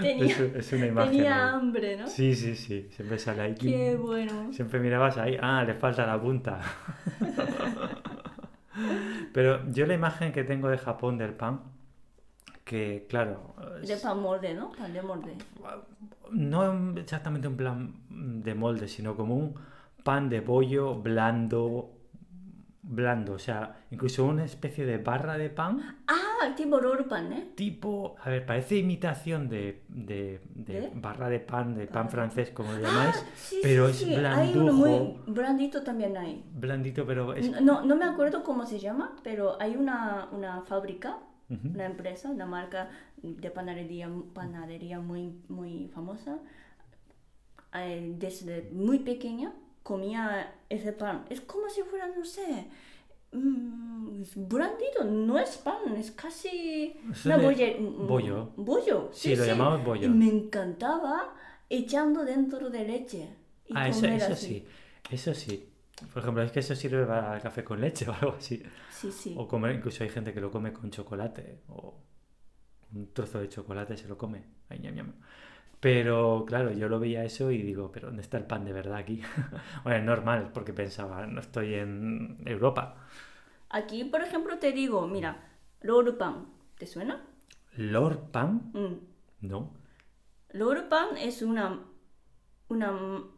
Tenía, 0.00 0.26
Es, 0.26 0.40
es 0.40 0.72
una 0.72 0.86
imagen. 0.86 1.12
tenía 1.12 1.48
hambre, 1.50 1.96
¿no? 1.96 2.06
Sí, 2.08 2.34
sí, 2.34 2.56
sí. 2.56 2.88
Siempre 2.90 3.18
sale 3.18 3.42
ahí. 3.42 3.54
Qué 3.54 3.96
bueno. 3.96 4.52
Siempre 4.52 4.80
mirabas 4.80 5.16
ahí, 5.16 5.38
ah, 5.40 5.62
le 5.64 5.74
falta 5.74 6.06
la 6.06 6.20
punta. 6.20 6.60
Pero 9.32 9.68
yo 9.70 9.86
la 9.86 9.94
imagen 9.94 10.32
que 10.32 10.44
tengo 10.44 10.68
de 10.68 10.78
Japón 10.78 11.18
del 11.18 11.32
pan, 11.34 11.62
que 12.68 13.06
claro, 13.08 13.54
De 13.82 13.96
pan 13.96 14.20
molde, 14.20 14.54
¿no? 14.54 14.70
Pan 14.72 14.92
de 14.92 15.02
molde. 15.02 15.32
no 16.32 16.96
exactamente 16.98 17.48
un 17.48 17.56
plan 17.56 17.94
de 18.44 18.54
molde, 18.54 18.86
sino 18.88 19.16
como 19.16 19.34
un 19.36 19.54
pan 20.04 20.28
de 20.28 20.40
bollo 20.40 20.94
blando, 20.94 21.90
blando, 22.82 23.32
o 23.34 23.38
sea, 23.38 23.60
incluso 23.90 24.24
una 24.26 24.44
especie 24.44 24.84
de 24.84 24.98
barra 24.98 25.38
de 25.38 25.48
pan, 25.50 25.96
Ah, 26.06 26.54
tipo 26.56 26.78
roll 26.80 27.04
pan, 27.06 27.32
¿eh? 27.32 27.52
tipo, 27.54 28.14
a 28.22 28.28
ver, 28.30 28.44
parece 28.46 28.76
imitación 28.76 29.48
de, 29.48 29.82
de- 29.88 30.40
barra 30.94 31.28
de 31.28 31.40
pan, 31.40 31.74
de 31.74 31.86
pan 31.86 32.06
Ah. 32.06 32.10
francés, 32.10 32.50
como 32.50 32.72
lo 32.72 32.78
llamáis, 32.80 33.16
Sí, 33.34 33.60
pero 33.62 33.86
sí, 33.88 33.92
es 33.92 33.98
sí, 33.98 34.14
Hay 34.14 34.52
uno 34.54 34.72
blandujo, 34.72 34.76
muy 34.76 35.20
blandito 35.34 35.82
también 35.82 36.16
hay. 36.16 36.44
blandito, 36.52 37.06
pero 37.06 37.32
es... 37.34 37.60
No, 37.62 37.82
no 37.84 37.96
me 37.96 38.04
acuerdo 38.04 38.42
cómo 38.44 38.64
se 38.66 38.78
llama, 38.78 39.16
pero 39.22 39.56
hay 39.60 39.74
una, 39.76 40.28
una 40.32 40.62
fábrica, 40.62 41.18
Una 41.50 41.86
empresa, 41.86 42.28
una 42.30 42.44
marca 42.44 42.90
de 43.22 43.50
panadería, 43.50 44.10
panadería 44.34 45.00
muy, 45.00 45.32
muy 45.48 45.88
famosa. 45.94 46.38
Eh, 47.74 48.14
desde 48.18 48.68
muy 48.72 48.98
pequeña 49.00 49.52
comía 49.82 50.54
ese 50.68 50.92
pan. 50.92 51.24
Es 51.30 51.40
como 51.40 51.68
si 51.70 51.82
fuera, 51.82 52.08
no 52.08 52.24
sé, 52.24 52.66
mm, 53.32 54.22
es 54.22 54.32
blandito, 54.36 55.04
no 55.04 55.38
es 55.38 55.56
pan, 55.58 55.96
es 55.96 56.10
casi 56.10 56.94
Es 57.10 57.24
una 57.26 57.38
bolle- 57.38 57.78
mm, 57.78 58.06
bollo. 58.06 58.50
Bollo, 58.56 59.08
Sí, 59.12 59.34
lo 59.36 59.44
llamamos 59.46 59.84
bollo. 59.84 60.06
Y 60.06 60.10
me 60.10 60.28
encantaba 60.28 61.34
echando 61.70 62.24
dentro 62.24 62.68
de 62.70 62.84
leche. 62.86 63.28
Y 63.66 63.72
Ah, 63.74 63.88
eso, 63.88 64.00
comer 64.00 64.14
eso 64.22 64.32
así. 64.32 64.46
sí, 64.46 64.66
eso 65.10 65.34
sí. 65.34 65.68
Por 66.12 66.22
ejemplo, 66.22 66.42
es 66.42 66.52
que 66.52 66.60
eso 66.60 66.74
sirve 66.74 67.04
para 67.04 67.36
el 67.36 67.42
café 67.42 67.64
con 67.64 67.80
leche 67.80 68.06
o 68.08 68.12
algo 68.12 68.36
así. 68.38 68.62
Sí, 68.90 69.10
sí. 69.12 69.34
O 69.36 69.46
comer, 69.48 69.74
incluso 69.76 70.04
hay 70.04 70.10
gente 70.10 70.32
que 70.32 70.40
lo 70.40 70.50
come 70.50 70.72
con 70.72 70.90
chocolate 70.90 71.62
o 71.68 71.94
un 72.94 73.12
trozo 73.12 73.40
de 73.40 73.48
chocolate 73.48 73.96
se 73.96 74.08
lo 74.08 74.16
come. 74.16 74.44
Ay, 74.68 74.78
ñam, 74.80 74.94
ñam. 74.94 75.12
Pero 75.80 76.44
claro, 76.46 76.72
yo 76.72 76.88
lo 76.88 76.98
veía 76.98 77.24
eso 77.24 77.50
y 77.50 77.62
digo, 77.62 77.92
pero 77.92 78.08
¿dónde 78.08 78.22
está 78.22 78.36
el 78.36 78.46
pan 78.46 78.64
de 78.64 78.72
verdad 78.72 78.96
aquí? 78.96 79.22
bueno, 79.84 79.98
es 79.98 80.04
normal, 80.04 80.50
porque 80.52 80.72
pensaba, 80.72 81.26
no 81.26 81.40
estoy 81.40 81.74
en 81.74 82.42
Europa. 82.46 82.96
Aquí, 83.70 84.04
por 84.04 84.22
ejemplo, 84.22 84.58
te 84.58 84.72
digo, 84.72 85.06
mira, 85.06 85.50
roll 85.80 86.16
pan, 86.16 86.46
¿te 86.78 86.86
suena? 86.86 87.22
¿Lord 87.76 88.30
pan? 88.32 88.72
Mm. 88.72 89.46
No. 89.46 89.72
Roll 90.52 90.88
pan 90.88 91.16
es 91.16 91.42
una, 91.42 91.84
una, 92.68 92.90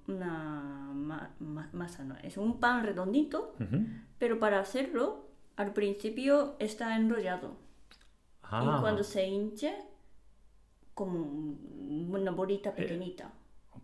una 0.09 0.91
ma- 0.93 1.31
ma- 1.39 1.71
masa, 1.73 2.05
¿no? 2.05 2.17
Es 2.23 2.37
un 2.37 2.59
pan 2.61 2.85
redondito, 2.85 3.55
pero 4.19 4.39
para 4.39 4.61
hacerlo, 4.61 5.29
al 5.57 5.73
principio 5.73 6.57
está 6.59 6.97
enrollado. 6.97 7.57
Ah, 8.43 8.77
Y 8.77 8.81
cuando 8.81 9.05
se 9.05 9.27
hinche, 9.27 9.75
como 10.95 11.19
un- 11.21 12.09
una 12.13 12.31
bolita 12.33 12.75
pequeñita. 12.75 13.33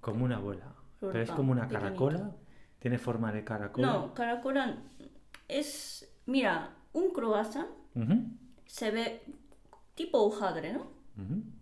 como 0.01 0.25
una 0.25 0.39
bola. 0.39 0.73
Pero 1.01 1.21
es 1.21 1.31
como 1.31 1.53
una 1.53 1.69
pequeñito. 1.69 2.07
caracola. 2.07 2.37
Tiene 2.79 2.99
forma 2.99 3.33
de 3.33 3.45
caracola. 3.45 3.87
No, 3.87 4.15
caracola 4.15 4.79
es, 5.49 6.09
mira, 6.27 6.75
un 6.93 7.11
croissant 7.11 7.69
se 8.67 8.91
ve 8.91 9.23
tipo 9.95 10.19
hojaldre, 10.19 10.73
¿no? 10.73 10.87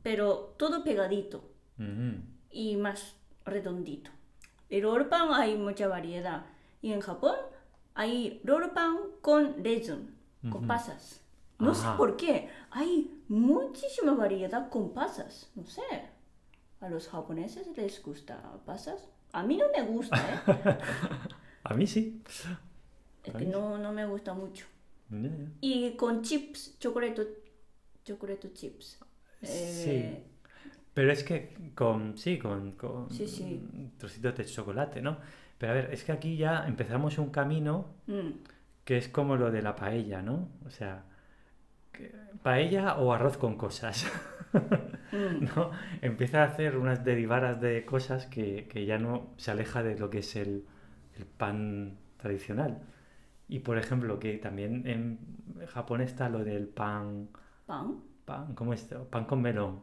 Pero 0.02 0.54
todo 0.58 0.82
pegadito. 0.82 1.50
y 2.50 2.76
más 2.76 3.16
redondito. 3.44 4.10
El 4.68 4.82
roll 4.82 5.08
pan 5.08 5.28
hay 5.32 5.56
mucha 5.56 5.88
variedad. 5.88 6.46
Y 6.82 6.92
en 6.92 7.00
Japón 7.00 7.36
hay 7.94 8.40
roll 8.44 8.70
pan 8.72 8.98
con 9.20 9.62
raisin, 9.64 10.14
con 10.50 10.66
pasas. 10.66 11.20
No 11.58 11.74
sé 11.74 11.86
Ajá. 11.86 11.96
por 11.96 12.16
qué. 12.16 12.48
Hay 12.70 13.22
muchísima 13.28 14.14
variedad 14.14 14.68
con 14.68 14.92
pasas. 14.92 15.50
No 15.54 15.64
sé. 15.66 15.82
A 16.80 16.88
los 16.88 17.08
japoneses 17.08 17.68
les 17.76 18.02
gusta 18.02 18.60
pasas. 18.66 19.08
A 19.32 19.42
mí 19.42 19.56
no 19.56 19.66
me 19.74 19.82
gusta, 19.82 20.16
¿eh? 20.46 20.78
A 21.64 21.74
mí 21.74 21.86
sí. 21.86 22.22
es 23.22 23.34
que 23.34 23.46
no, 23.46 23.78
no 23.78 23.92
me 23.92 24.04
gusta 24.06 24.34
mucho. 24.34 24.66
Ya. 25.10 25.30
Y 25.60 25.92
con 25.96 26.22
chips, 26.22 26.78
chocolate, 26.78 27.42
chocolate 28.04 28.52
chips. 28.52 28.98
Eh, 29.42 30.24
Pero 30.94 31.12
es 31.12 31.24
que 31.24 31.72
con, 31.74 32.16
sí, 32.16 32.38
con, 32.38 32.72
con 32.72 33.10
Sí, 33.10 33.26
sí. 33.26 33.60
trocitos 33.98 34.36
de 34.36 34.44
chocolate, 34.44 35.02
¿no? 35.02 35.18
Pero 35.58 35.72
a 35.72 35.74
ver, 35.74 35.90
es 35.92 36.04
que 36.04 36.12
aquí 36.12 36.36
ya 36.36 36.66
empezamos 36.66 37.18
un 37.18 37.30
camino 37.30 37.86
mm, 38.06 38.30
que 38.84 38.96
es 38.98 39.08
como 39.08 39.36
lo 39.36 39.50
de 39.50 39.62
la 39.62 39.76
paella, 39.76 40.22
¿no? 40.22 40.48
O 40.66 40.70
sea, 40.70 41.04
paella 42.42 42.96
o 42.98 43.12
arroz 43.12 43.36
con 43.36 43.56
cosas, 43.56 44.06
mm. 45.12 45.44
¿no? 45.56 45.70
Empieza 46.02 46.42
a 46.42 46.46
hacer 46.46 46.76
unas 46.76 47.04
derivadas 47.04 47.60
de 47.60 47.84
cosas 47.84 48.26
que, 48.26 48.66
que 48.68 48.86
ya 48.86 48.98
no 48.98 49.32
se 49.36 49.50
aleja 49.50 49.82
de 49.82 49.98
lo 49.98 50.10
que 50.10 50.18
es 50.18 50.36
el, 50.36 50.64
el 51.16 51.26
pan 51.26 51.98
tradicional. 52.16 52.82
Y 53.48 53.60
por 53.60 53.78
ejemplo, 53.78 54.18
que 54.18 54.38
también 54.38 54.86
en 54.86 55.18
Japón 55.68 56.00
está 56.02 56.28
lo 56.28 56.44
del 56.44 56.68
pan, 56.68 57.28
Pan. 57.66 58.02
pan, 58.24 58.54
¿cómo 58.54 58.72
es? 58.74 58.82
esto? 58.82 59.08
Pan 59.10 59.24
con 59.26 59.42
melón. 59.42 59.80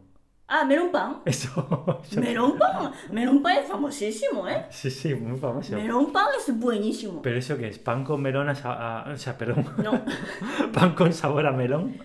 Ah, 0.53 0.65
melón 0.65 0.91
pan. 0.91 1.21
Eso, 1.23 2.01
eso- 2.03 2.19
Melón 2.19 2.57
pan, 2.57 2.91
melón 3.09 3.41
pan 3.41 3.57
es 3.59 3.67
famosísimo, 3.69 4.47
¿eh? 4.49 4.65
Sí, 4.69 4.91
sí, 4.91 5.15
muy 5.15 5.39
famoso. 5.39 5.75
Melón 5.77 6.11
pan 6.11 6.27
es 6.37 6.59
buenísimo. 6.59 7.21
¿Pero 7.21 7.37
eso 7.39 7.57
qué 7.57 7.69
es? 7.69 7.79
¿Pan 7.79 8.03
con 8.03 8.21
melón 8.21 8.49
a, 8.49 8.53
a- 8.53 9.13
o 9.13 9.17
sea, 9.17 9.37
perdón, 9.37 9.65
No, 9.81 10.03
pan 10.73 10.93
con 10.93 11.13
sabor 11.13 11.45
a 11.47 11.51
melón? 11.53 11.95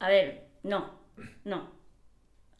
a 0.00 0.08
ver, 0.08 0.48
no, 0.64 0.90
no. 1.44 1.68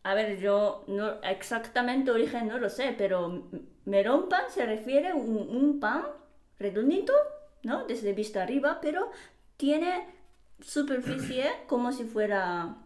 A 0.04 0.14
ver, 0.14 0.38
yo 0.38 0.84
no 0.86 1.20
exactamente 1.24 2.10
origen 2.12 2.46
no 2.46 2.58
lo 2.58 2.70
sé, 2.70 2.94
pero 2.96 3.48
melón 3.86 4.28
pan 4.28 4.44
se 4.50 4.64
refiere 4.66 5.08
a 5.08 5.14
un, 5.16 5.36
un 5.36 5.80
pan 5.80 6.04
redondito, 6.60 7.12
¿no? 7.64 7.86
Desde 7.86 8.12
vista 8.12 8.42
arriba, 8.44 8.78
pero 8.80 9.10
tiene 9.56 10.06
superficie 10.60 11.50
como 11.66 11.90
si 11.90 12.04
fuera 12.04 12.76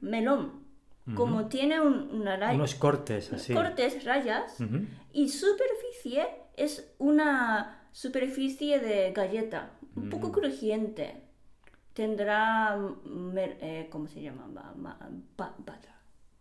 melón. 0.00 0.67
Como 1.14 1.46
tiene 1.46 1.80
un- 1.80 2.10
una 2.12 2.36
raya, 2.36 2.54
Unos 2.54 2.74
cortes 2.74 3.32
así. 3.32 3.54
cortes, 3.54 4.04
rayas. 4.04 4.56
Y 5.12 5.28
superficie 5.28 6.26
es 6.56 6.92
una 6.98 7.86
superficie 7.92 8.78
de 8.80 9.12
galleta, 9.12 9.70
un 9.96 10.08
poco 10.10 10.32
crujiente. 10.32 11.22
Tendrá, 11.94 12.78
eh, 13.36 13.88
¿cómo 13.90 14.06
se 14.06 14.22
llama? 14.22 14.46
Ma-. 14.46 14.74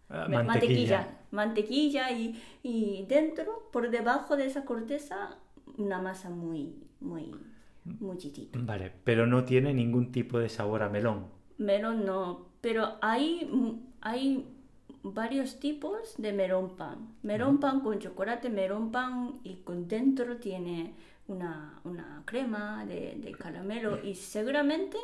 Ah, 0.10 0.28
Ma- 0.30 0.44
mantequilla. 0.44 1.08
Mantequilla 1.32 2.12
y, 2.12 2.42
y 2.64 3.06
dentro, 3.10 3.70
por 3.74 3.90
debajo 3.90 4.38
de 4.38 4.46
esa 4.46 4.64
corteza, 4.64 5.38
una 5.78 6.02
masa 6.02 6.30
muy, 6.30 6.76
muy, 7.02 7.36
muchitito. 8.00 8.58
Vale, 8.62 8.92
pero 9.04 9.28
no 9.28 9.44
tiene 9.44 9.74
ningún 9.74 10.12
tipo 10.12 10.40
de 10.40 10.48
sabor 10.50 10.84
a 10.84 10.90
melón. 10.90 11.28
Melón 11.58 12.06
no, 12.06 12.48
pero 12.62 12.98
hay, 13.02 13.50
hay 14.02 14.46
varios 15.14 15.60
tipos 15.60 16.16
de 16.18 16.34
melón 16.34 16.76
pan. 16.78 17.16
Melón 17.24 17.60
pan 17.60 17.82
con 17.82 18.00
chocolate, 18.00 18.50
melón 18.50 18.92
pan 18.92 19.40
y 19.44 19.56
con 19.58 19.88
dentro 19.88 20.38
tiene 20.38 20.94
una, 21.28 21.80
una 21.84 22.24
crema 22.26 22.86
de, 22.86 23.16
de 23.18 23.32
caramelo 23.34 24.04
y 24.04 24.16
seguramente 24.16 24.98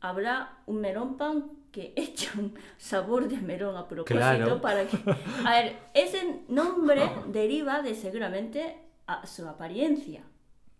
habrá 0.00 0.58
un 0.66 0.80
melón 0.80 1.16
pan 1.16 1.44
que 1.72 1.92
echan 1.96 2.54
sabor 2.76 3.28
de 3.28 3.38
melón 3.38 3.76
a 3.76 3.88
propósito 3.88 4.14
Claro. 4.18 4.60
para 4.60 4.86
que... 4.86 4.96
A 5.44 5.50
ver, 5.52 5.76
ese 5.94 6.42
nombre 6.48 7.02
deriva 7.28 7.82
de 7.82 7.94
seguramente 7.94 8.76
a 9.06 9.26
su 9.26 9.46
apariencia. 9.48 10.22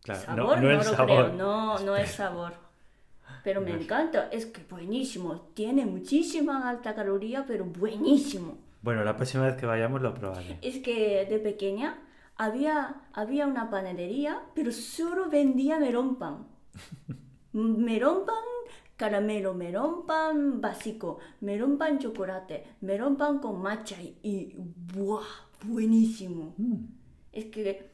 Claro, 0.03 0.21
Sabor 0.21 0.57
no, 0.59 0.63
no, 0.63 0.69
no 0.73 0.77
lo 0.79 0.85
sabor. 0.85 1.07
creo, 1.07 1.33
no, 1.33 1.79
no 1.79 1.97
es 1.97 2.11
sabor. 2.11 2.53
Pero 3.45 3.61
me 3.61 3.73
encanta, 3.73 4.29
es 4.33 4.47
que 4.47 4.63
buenísimo, 4.69 5.43
tiene 5.55 5.85
muchísima 5.85 6.69
alta 6.69 6.95
caloría, 6.95 7.45
pero 7.47 7.67
buenísimo. 7.67 8.57
Bueno, 8.83 9.05
la 9.05 9.17
próxima 9.17 9.45
vez 9.47 9.57
que 9.57 9.67
vayamos 9.67 10.01
lo 10.03 10.15
probaré. 10.15 10.59
Es 10.63 10.79
que 10.79 11.27
de 11.27 11.39
pequeña 11.39 11.99
había, 12.37 13.03
había 13.13 13.47
una 13.47 13.71
panadería, 13.71 14.41
pero 14.55 14.73
solo 14.73 15.29
vendía 15.29 15.79
melón 15.79 16.17
pan. 16.17 16.47
melón 17.53 18.25
pan 18.27 18.35
caramelo, 18.97 19.55
melón 19.55 20.07
pan 20.07 20.61
básico, 20.61 21.19
melón 21.41 21.77
pan 21.79 21.99
chocolate, 21.99 22.65
melón 22.81 23.17
pan 23.17 23.39
con 23.41 23.61
matcha 23.61 24.01
y, 24.01 24.17
y 24.23 24.55
¡buah! 24.95 25.25
Buenísimo. 25.65 26.55
Mm, 26.57 26.85
Es 27.33 27.47
que 27.47 27.91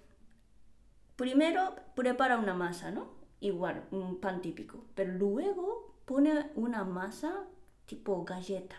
primero 1.17 1.75
prepara 1.95 2.39
una 2.39 2.55
masa, 2.55 2.91
¿no? 2.91 3.20
Igual, 3.41 3.85
un 3.91 4.21
pan 4.21 4.41
típico. 4.43 4.85
Pero 4.95 5.13
luego 5.15 5.95
pone 6.05 6.51
una 6.57 6.85
masa 6.85 7.45
tipo 7.87 8.25
galleta. 8.25 8.77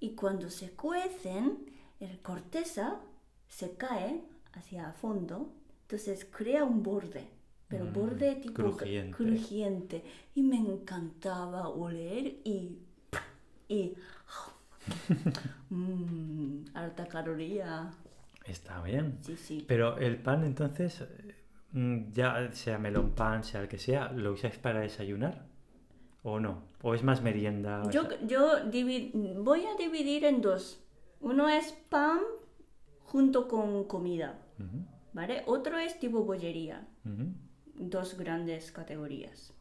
Y 0.00 0.10
cuando 0.14 0.50
se 0.50 0.70
cuecen, 0.72 1.66
el 2.00 2.20
corteza 2.20 3.00
se 3.48 3.76
cae 3.76 4.22
hacia 4.54 4.92
fondo, 4.92 5.52
entonces 5.82 6.24
crea 6.30 6.64
un 6.64 6.82
borde. 6.82 7.28
Pero 7.68 7.84
Mm, 7.86 7.92
borde 7.92 8.34
tipo 8.36 8.54
crujiente. 8.54 9.16
crujiente. 9.16 10.04
Y 10.34 10.42
me 10.42 10.56
encantaba 10.58 11.68
oler 11.68 12.26
y... 12.44 12.78
y 13.68 13.94
mm, 15.70 16.64
alta 16.74 17.06
caloría. 17.08 17.90
Está 18.44 18.80
bien. 18.82 19.18
Sí, 19.22 19.36
sí. 19.36 19.64
Pero 19.66 19.98
el 19.98 20.18
pan, 20.22 20.44
entonces, 20.44 21.02
ya 22.12 22.50
sea 22.52 22.78
melón 22.78 23.10
pan, 23.10 23.44
sea 23.44 23.60
el 23.60 23.68
que 23.68 23.78
sea, 23.78 24.10
¿lo 24.12 24.32
usáis 24.32 24.56
para 24.56 24.80
desayunar? 24.80 25.46
¿O 26.22 26.40
no? 26.40 26.62
¿O 26.82 26.94
es 26.94 27.02
más 27.02 27.22
merienda? 27.22 27.82
Yo, 27.90 28.08
yo 28.26 28.52
voy 29.42 29.66
a 29.66 29.76
dividir 29.76 30.24
en 30.24 30.40
dos. 30.40 30.82
Uno 31.20 31.48
es 31.48 31.72
pan 31.90 32.20
junto 33.04 33.46
con 33.46 33.84
comida, 33.84 34.38
¿vale? 35.12 35.42
Otro 35.46 35.78
es 35.78 35.98
tipo 35.98 36.24
bollería, 36.24 36.86
dos 37.74 38.16
grandes 38.18 38.72
categorías. 38.72 39.52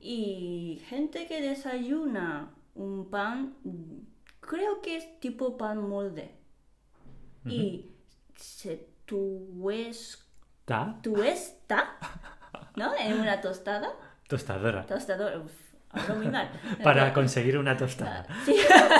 Y 0.00 0.82
gente 0.88 1.26
que 1.26 1.40
desayuna 1.40 2.54
un 2.74 3.08
pan, 3.08 3.54
mm, 3.64 3.98
creo 4.40 4.82
que 4.82 4.96
es 4.96 5.20
tipo 5.20 5.56
pan 5.56 5.88
molde. 5.88 6.30
Y 7.46 7.90
se 8.36 8.88
tues, 9.06 10.22
¿Ta? 10.64 10.98
tuesta, 11.02 11.96
¿no? 12.76 12.92
En 12.96 13.20
una 13.20 13.40
tostada. 13.40 13.90
Tostadora. 14.28 14.86
Tostador, 14.86 15.42
uf, 15.44 15.52
hablo 15.90 16.14
muy 16.16 16.28
mal. 16.28 16.50
Para 16.82 17.12
conseguir 17.12 17.58
una 17.58 17.76
tostada. 17.76 18.26
Sí. 18.44 18.56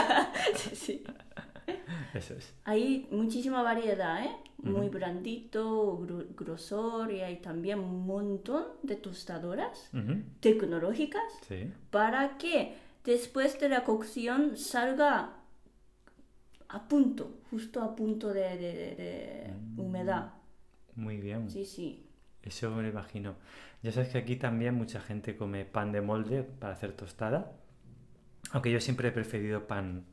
sí, 0.56 0.76
sí. 0.76 1.04
Eso 2.14 2.34
es. 2.34 2.52
Hay 2.64 3.06
muchísima 3.10 3.62
variedad, 3.62 4.24
¿eh? 4.24 4.30
Muy 4.58 4.88
blandito, 4.90 5.98
gru- 6.00 6.26
grosor 6.36 7.10
y 7.10 7.20
hay 7.22 7.36
también 7.36 7.78
un 7.80 8.06
montón 8.06 8.64
de 8.82 8.96
tostadoras 8.96 9.90
tecnológicas 10.40 11.22
Sí. 11.48 11.72
para 11.90 12.36
que 12.38 12.76
después 13.04 13.58
de 13.58 13.68
la 13.68 13.82
cocción 13.84 14.56
salga 14.56 15.30
a 16.68 16.88
punto, 16.88 17.40
justo 17.50 17.82
a 17.82 17.96
punto 17.96 18.28
de, 18.32 18.40
de- 18.56 18.56
de- 18.58 18.94
de 18.96 19.54
humedad. 19.82 20.32
Muy 20.96 21.16
bien. 21.18 21.48
Sí, 21.50 21.64
sí. 21.64 22.06
Eso 22.42 22.70
me 22.70 22.82
lo 22.82 22.88
imagino. 22.88 23.36
Ya 23.82 23.92
sabes 23.92 24.08
que 24.10 24.18
aquí 24.18 24.36
también 24.36 24.74
mucha 24.74 25.00
gente 25.00 25.36
come 25.36 25.64
pan 25.64 25.92
de 25.92 26.00
molde 26.00 26.42
para 26.42 26.72
hacer 26.74 26.92
tostada. 26.92 27.52
Aunque 28.52 28.70
yo 28.70 28.80
siempre 28.80 29.08
he 29.08 29.12
preferido 29.12 29.66
pan 29.66 30.04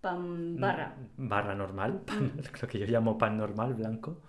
Pan 0.00 0.60
barra. 0.60 0.94
barra 1.16 1.54
normal, 1.54 2.02
pan- 2.06 2.32
lo 2.62 2.68
que 2.68 2.78
yo 2.78 2.86
llamo 2.86 3.16
pan 3.18 3.36
normal, 3.38 3.74
blanco 3.74 4.20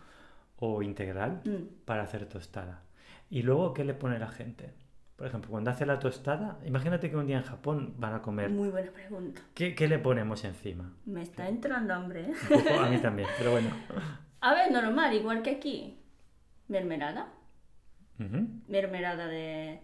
o 0.57 0.81
integral, 0.81 1.41
Mm. 1.45 1.83
para 1.85 2.03
hacer 2.03 2.25
tostada. 2.27 2.81
Y 3.29 3.41
luego, 3.43 3.73
¿qué 3.73 3.83
le 3.83 3.93
pone 3.93 4.17
la 4.19 4.29
gente? 4.29 4.73
Por 5.17 5.27
ejemplo, 5.27 5.49
cuando 5.51 5.71
hace 5.71 5.85
la 5.85 5.99
tostada, 5.99 6.59
imagínate 6.65 7.09
que 7.09 7.17
un 7.17 7.25
día 7.27 7.37
en 7.37 7.43
Japón 7.43 7.93
van 7.97 8.13
a 8.13 8.21
comer. 8.21 8.49
Muy 8.51 8.69
buena 8.69 8.91
pregunta. 8.91 9.41
¿Qué, 9.53 9.75
qué 9.75 9.87
le 9.87 9.99
ponemos 9.99 10.43
encima? 10.43 10.93
Me 11.05 11.21
está 11.23 11.47
entrando 11.47 11.93
hambre, 11.93 12.21
¿eh? 12.29 12.33
Un 12.51 12.63
poco 12.63 12.79
a 12.79 12.89
mí 12.89 12.97
también, 12.99 13.27
pero 13.37 13.51
bueno. 13.51 13.69
A 14.47 14.53
ver, 14.53 14.71
normal, 14.71 15.11
igual 15.15 15.41
que 15.41 15.49
aquí. 15.49 15.97
Mermelada. 16.67 17.33
Ujú. 18.19 18.47
mermelada 18.67 19.27
de, 19.27 19.81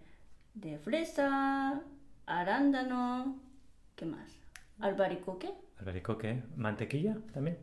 de 0.54 0.78
fresa, 0.78 1.82
arándano, 2.28 3.42
¿qué 3.96 4.06
más? 4.06 4.32
Albaricoque. 4.80 5.52
Albaricoque, 5.80 6.44
mantequilla 6.56 7.18
también. 7.34 7.58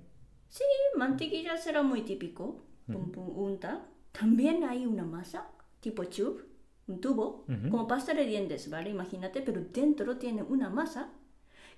Sí, 0.49 0.65
mantequilla 0.97 1.57
será 1.57 1.85
muy 1.85 2.03
típico. 2.03 2.65
Pum, 2.87 3.13
pum, 3.13 3.29
unta. 3.39 3.87
También 4.11 4.65
hay 4.65 4.85
una 4.85 5.05
masa, 5.05 5.47
tipo 5.81 6.03
chub, 6.05 6.45
un 6.89 7.01
tubo, 7.01 7.47
como 7.71 7.87
pasta 7.87 8.13
de 8.13 8.27
dientes, 8.27 8.69
¿vale? 8.71 8.91
Imagínate, 8.91 9.41
pero 9.41 9.63
dentro 9.63 10.17
tiene 10.19 10.43
una 10.43 10.69
masa 10.69 11.13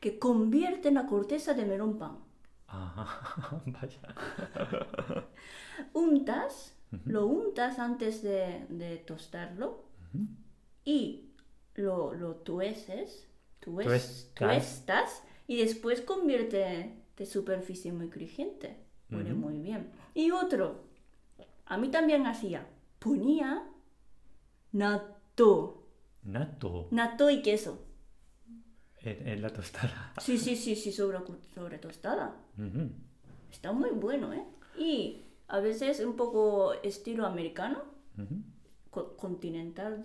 que 0.01 0.19
convierte 0.19 0.89
en 0.89 0.95
la 0.95 1.07
corteza 1.07 1.53
de 1.53 1.67
melón 1.67 1.99
pan. 1.99 2.30
Ajá, 2.73 3.63
vaya. 3.67 4.15
Untas, 5.93 6.77
lo 7.05 7.27
untas 7.27 7.79
antes 7.79 8.23
de, 8.23 8.67
de 8.69 8.97
tostarlo 8.99 9.85
y 10.85 11.31
lo, 11.75 12.15
lo 12.15 12.37
tueces, 12.37 13.29
tues- 13.61 14.33
Tuestas. 14.35 15.23
y 15.47 15.57
después 15.59 16.01
convierte 16.01 16.97
de 17.17 17.27
superficie 17.27 17.93
muy 17.93 18.09
crujiente. 18.09 18.77
Huele 19.11 19.35
muy 19.35 19.59
bien. 19.59 19.91
Y 20.15 20.31
otro, 20.31 20.85
a 21.67 21.77
mí 21.77 21.89
también 21.91 22.27
hacía, 22.27 22.67
ponía 22.99 23.65
natto, 24.73 25.87
Nato 26.23 26.87
natto 26.91 27.31
y 27.31 27.43
queso. 27.43 27.79
En, 29.03 29.29
en 29.29 29.43
la 29.43 29.51
tostada. 29.51 30.13
Sí, 30.21 30.39
sí, 30.39 30.57
sí, 30.57 30.77
sí, 30.77 30.93
sobre, 30.93 31.19
sobre 31.55 31.79
tostada. 31.79 32.37
Está 33.51 33.73
muy 33.73 33.91
bueno, 33.91 34.33
¿eh? 34.33 34.45
Y 34.79 35.23
a 35.49 35.61
veces 35.61 36.01
un 36.01 36.17
poco 36.17 36.73
estilo 36.83 37.27
americano, 37.27 37.83
co- 38.91 39.17
continental. 39.17 40.05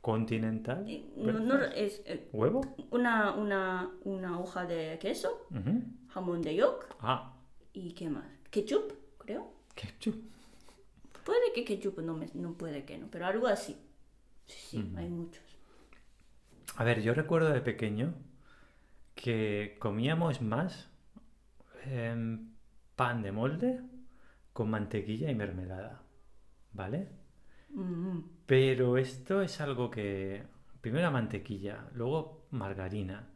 Continental. 0.00 0.84
Eh, 0.88 1.04
No, 1.16 1.32
no, 1.32 1.62
es 1.64 2.02
eh, 2.06 2.28
¿Huevo? 2.32 2.60
una, 2.90 3.34
una, 3.34 3.90
una 4.04 4.40
hoja 4.40 4.66
de 4.66 4.98
queso, 5.00 5.46
jamón 6.08 6.42
de 6.42 6.56
york 6.56 6.96
Ah, 7.00 7.34
y 7.72 7.92
qué 7.92 8.08
más. 8.10 8.24
Ketchup, 8.50 8.92
creo. 9.18 9.52
ketchup. 9.74 10.16
Puede 11.24 11.52
que 11.54 11.64
ketchup, 11.64 11.98
no, 12.00 12.14
me- 12.14 12.30
no 12.34 12.54
puede 12.54 12.84
que 12.84 12.98
no, 12.98 13.06
pero 13.10 13.26
algo 13.26 13.46
así. 13.46 13.76
Sí, 14.46 14.56
sí, 14.70 14.92
hay 14.96 15.08
muchos. 15.08 15.42
A 16.76 16.84
ver, 16.84 17.02
yo 17.02 17.14
recuerdo 17.14 17.50
de 17.50 17.60
pequeño 17.60 18.14
que 19.14 19.76
comíamos 19.78 20.40
más 20.40 20.90
em, 21.84 22.50
pan 22.96 23.22
de 23.22 23.32
molde 23.32 23.80
con 24.52 24.70
mantequilla 24.70 25.30
y 25.30 25.34
mermelada, 25.34 26.02
¿vale? 26.72 27.08
Mm. 27.70 28.20
Pero 28.46 28.96
esto 28.96 29.42
es 29.42 29.60
algo 29.60 29.90
que... 29.90 30.44
Primero 30.80 31.04
la 31.04 31.10
mantequilla, 31.10 31.88
luego 31.94 32.46
margarina. 32.50 33.28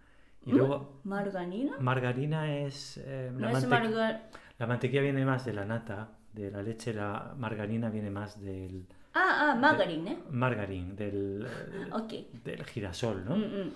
Y 0.45 0.53
luego... 0.53 1.01
¿Margarina? 1.05 1.77
Margarina 1.79 2.57
es... 2.59 2.99
eh, 3.05 3.31
No 3.33 3.51
la, 3.51 3.59
es 3.59 3.67
margar... 3.69 4.31
la 4.59 4.67
mantequilla 4.67 5.03
viene 5.03 5.25
más 5.25 5.45
de 5.45 5.53
la 5.53 5.65
nata, 5.65 6.19
de 6.33 6.51
la 6.51 6.63
leche, 6.63 6.93
la 6.93 7.35
margarina 7.37 7.89
viene 7.91 8.11
más 8.11 8.41
del 8.41 8.87
Ah, 9.19 9.53
ah, 9.53 9.55
margarine, 9.55 10.13
¿eh? 10.13 10.19
margarín, 10.31 10.95
del, 10.95 11.47
Ok. 11.93 12.13
del 12.45 12.65
girasol, 12.67 13.25
¿no? 13.25 13.37
Mm, 13.37 13.41
mm. 13.45 13.73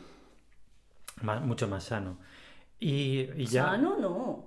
Más- 1.22 1.40
mucho 1.42 1.66
más 1.68 1.84
sano. 1.84 2.18
Y, 2.78 3.20
y 3.36 3.46
ya 3.46 3.64
Sano 3.64 3.96
no. 3.98 4.44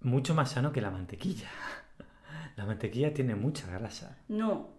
mucho 0.00 0.34
más 0.34 0.50
sano 0.52 0.72
que 0.72 0.80
la 0.80 0.90
mantequilla. 0.90 1.48
La 2.56 2.64
mantequilla 2.64 3.12
tiene 3.12 3.34
mucha 3.34 3.66
grasa. 3.70 4.16
No. 4.28 4.70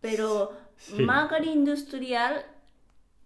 pero 0.00 0.52
Sí. 0.76 1.02
margarina 1.02 1.52
industrial 1.52 2.44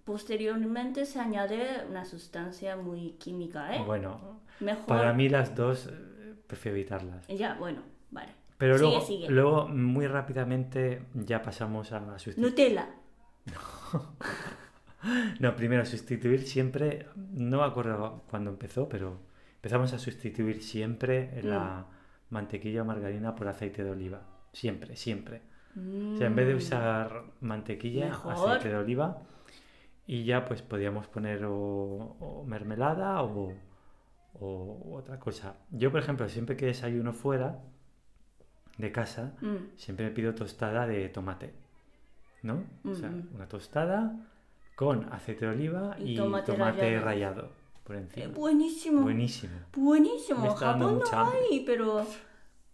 posteriormente 0.05 1.05
se 1.07 1.20
añade 1.20 1.85
una 1.88 2.05
sustancia 2.05 2.77
muy 2.77 3.12
química, 3.12 3.77
¿eh? 3.77 3.83
Bueno, 3.85 4.40
Mejor. 4.61 4.87
para 4.87 5.12
mí 5.12 5.29
las 5.29 5.55
dos 5.55 5.87
eh, 5.87 6.35
prefiero 6.46 6.77
evitarlas. 6.79 7.27
Ya, 7.29 7.55
bueno, 7.55 7.83
vale. 8.11 8.33
Pero 8.62 8.79
Sigue, 8.79 8.88
luego, 8.90 9.05
sigue. 9.05 9.29
luego, 9.29 9.68
muy 9.68 10.07
rápidamente, 10.07 11.03
ya 11.14 11.42
pasamos 11.42 11.90
a 11.90 12.16
sustituir. 12.20 12.46
Nutella. 12.51 12.88
No, 15.40 15.57
primero 15.57 15.85
sustituir 15.85 16.46
siempre, 16.46 17.07
no 17.16 17.59
me 17.59 17.64
acuerdo 17.64 18.22
cuándo 18.31 18.51
empezó, 18.51 18.88
pero 18.88 19.18
empezamos 19.57 19.92
a 19.92 19.98
sustituir 19.98 20.62
siempre 20.62 21.40
Mm. 21.42 21.46
la 21.48 21.87
mantequilla 22.31 22.83
o 22.83 22.85
margarina 22.85 23.35
por 23.35 23.48
aceite 23.48 23.83
de 23.83 23.90
oliva. 23.90 24.22
Siempre, 24.53 24.94
siempre. 24.94 25.42
O 25.77 26.16
sea, 26.18 26.29
en 26.29 26.37
vez 26.37 26.46
de 26.46 26.55
Mm. 26.55 26.59
usar 26.59 27.22
mantequilla, 27.40 28.07
Mejor. 28.11 28.33
aceite 28.33 28.68
de 28.68 28.77
oliva. 28.77 29.22
Y 30.07 30.22
ya 30.25 30.44
pues 30.44 30.62
podíamos 30.62 31.09
poner 31.09 31.44
o, 31.46 31.53
o 32.20 32.44
mermelada 32.46 33.22
o, 33.25 33.55
o 34.35 34.94
otra 34.96 35.18
cosa. 35.18 35.57
Yo, 35.72 35.90
por 35.90 35.98
ejemplo, 35.98 36.29
siempre 36.29 36.57
que 36.57 36.66
desayuno 36.66 37.12
fuera 37.12 37.59
de 38.83 38.92
casa, 38.92 39.33
Mm. 39.40 39.57
siempre 39.77 40.05
me 40.07 40.12
pido 40.12 40.35
tostada 40.35 40.87
de 40.87 41.09
tomate. 41.09 41.53
¿No? 42.42 42.64
O 42.85 42.95
sea, 42.95 43.09
Mm. 43.09 43.29
una 43.35 43.47
tostada 43.49 44.16
con 44.75 45.05
aceite 45.12 45.47
de 45.47 45.53
oliva 45.53 45.97
Y 45.99 46.12
y, 46.12 46.16
tomate 46.16 46.53
tomate, 46.53 46.81
rallado. 47.01 47.05
rallado. 47.05 47.62
por 47.85 47.97
Eh, 47.97 47.99
encima. 47.99 48.29
buenísimo. 48.35 49.03
Buenísimo. 49.03 49.53
Buenísimo. 49.77 50.38
Dando 50.40 50.55
Japón 50.57 50.99
no 51.01 51.18
hambre. 51.18 51.38
hay, 51.51 51.61
pero 51.66 52.07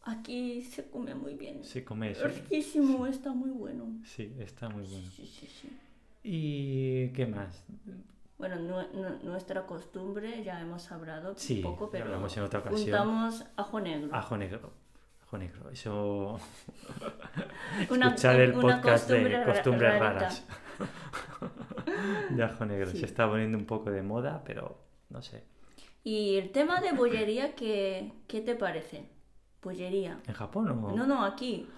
aquí 0.02 0.62
se 0.62 0.90
come 0.90 1.14
muy 1.14 1.34
bien. 1.34 1.64
Se 1.64 1.82
come 1.82 2.10
eso. 2.10 2.28
Riquísimo, 2.28 3.06
está 3.06 3.32
muy 3.32 3.48
bueno. 3.50 3.86
Sí, 4.04 4.34
está 4.38 4.68
muy 4.68 4.84
bueno. 4.86 5.06
Sí, 5.16 5.26
sí, 5.26 5.46
sí. 5.46 5.68
¿Y 6.22 7.08
qué 7.14 7.26
más? 7.26 7.64
Bueno, 8.38 8.56
nu- 8.56 8.92
nu- 9.00 9.18
nuestra 9.24 9.66
costumbre 9.66 10.44
ya 10.44 10.60
hemos 10.60 10.92
hablado 10.92 11.34
Sí, 11.36 11.56
un 11.56 11.62
poco, 11.62 11.88
pero 11.90 12.04
hablamos 12.04 12.36
en 12.36 12.42
otra 12.44 12.60
ocasión. 12.60 12.82
juntamos 12.82 13.44
ajo 13.56 13.80
negro. 13.80 14.14
Ajo 14.14 14.36
negro. 14.36 14.72
Ajo 15.28 15.36
negro. 15.38 15.70
Eso. 15.70 16.40
Una- 17.90 18.06
Escuchar 18.08 18.40
el 18.40 18.52
una 18.54 18.80
podcast 18.80 19.08
de 19.10 19.14
costumbre 19.16 19.38
ra- 19.38 19.44
costumbres 19.52 19.90
rarita. 19.98 20.12
raras. 20.14 20.46
de 22.30 22.42
ajo 22.42 22.64
negro. 22.64 22.86
Sí. 22.90 22.98
Se 22.98 23.04
está 23.06 23.28
poniendo 23.28 23.58
un 23.58 23.66
poco 23.66 23.90
de 23.90 24.02
moda, 24.02 24.42
pero 24.44 24.78
no 25.10 25.20
sé. 25.20 25.44
Y 26.02 26.36
el 26.38 26.50
tema 26.50 26.80
de 26.80 26.92
bollería, 26.92 27.54
¿qué, 27.54 28.10
qué 28.26 28.40
te 28.40 28.54
parece? 28.54 29.06
Bollería. 29.62 30.18
¿En 30.26 30.32
Japón 30.34 30.68
o.? 30.70 30.92
No, 30.96 31.06
no, 31.06 31.22
aquí. 31.24 31.68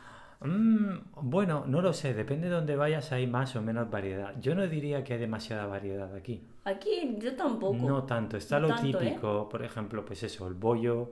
Mm, 0.42 0.98
bueno, 1.22 1.64
no 1.66 1.82
lo 1.82 1.92
sé. 1.92 2.14
Depende 2.14 2.48
de 2.48 2.54
dónde 2.54 2.76
vayas, 2.76 3.10
hay 3.10 3.26
más 3.26 3.56
o 3.56 3.62
menos 3.62 3.90
variedad. 3.90 4.34
Yo 4.40 4.54
no 4.54 4.66
diría 4.68 5.02
que 5.02 5.14
hay 5.14 5.18
demasiada 5.18 5.66
variedad 5.66 6.14
aquí. 6.14 6.46
Aquí 6.64 7.16
yo 7.18 7.34
tampoco. 7.34 7.74
No 7.74 8.04
tanto, 8.04 8.36
está 8.36 8.60
No 8.60 8.68
lo 8.68 8.74
tanto, 8.76 9.00
¿eh? 9.00 9.06
típico, 9.08 9.48
por 9.48 9.64
ejemplo, 9.64 10.04
pues 10.04 10.22
eso, 10.22 10.46
el 10.46 10.54
bollo. 10.54 11.10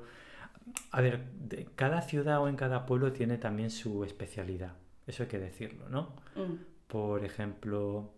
A 0.91 1.01
ver, 1.01 1.31
de 1.33 1.67
cada 1.77 2.01
ciudad 2.03 2.41
o 2.41 2.49
en 2.49 2.57
cada 2.57 2.87
pueblo 2.87 3.13
tiene 3.13 3.39
también 3.39 3.71
su 3.71 4.05
especialidad, 4.05 4.73
eso 5.07 5.23
hay 5.25 5.29
que 5.29 5.39
decirlo, 5.39 5.89
¿no? 5.89 6.15
Mm. 6.37 6.55
Por 6.87 7.25
ejemplo, 7.25 8.13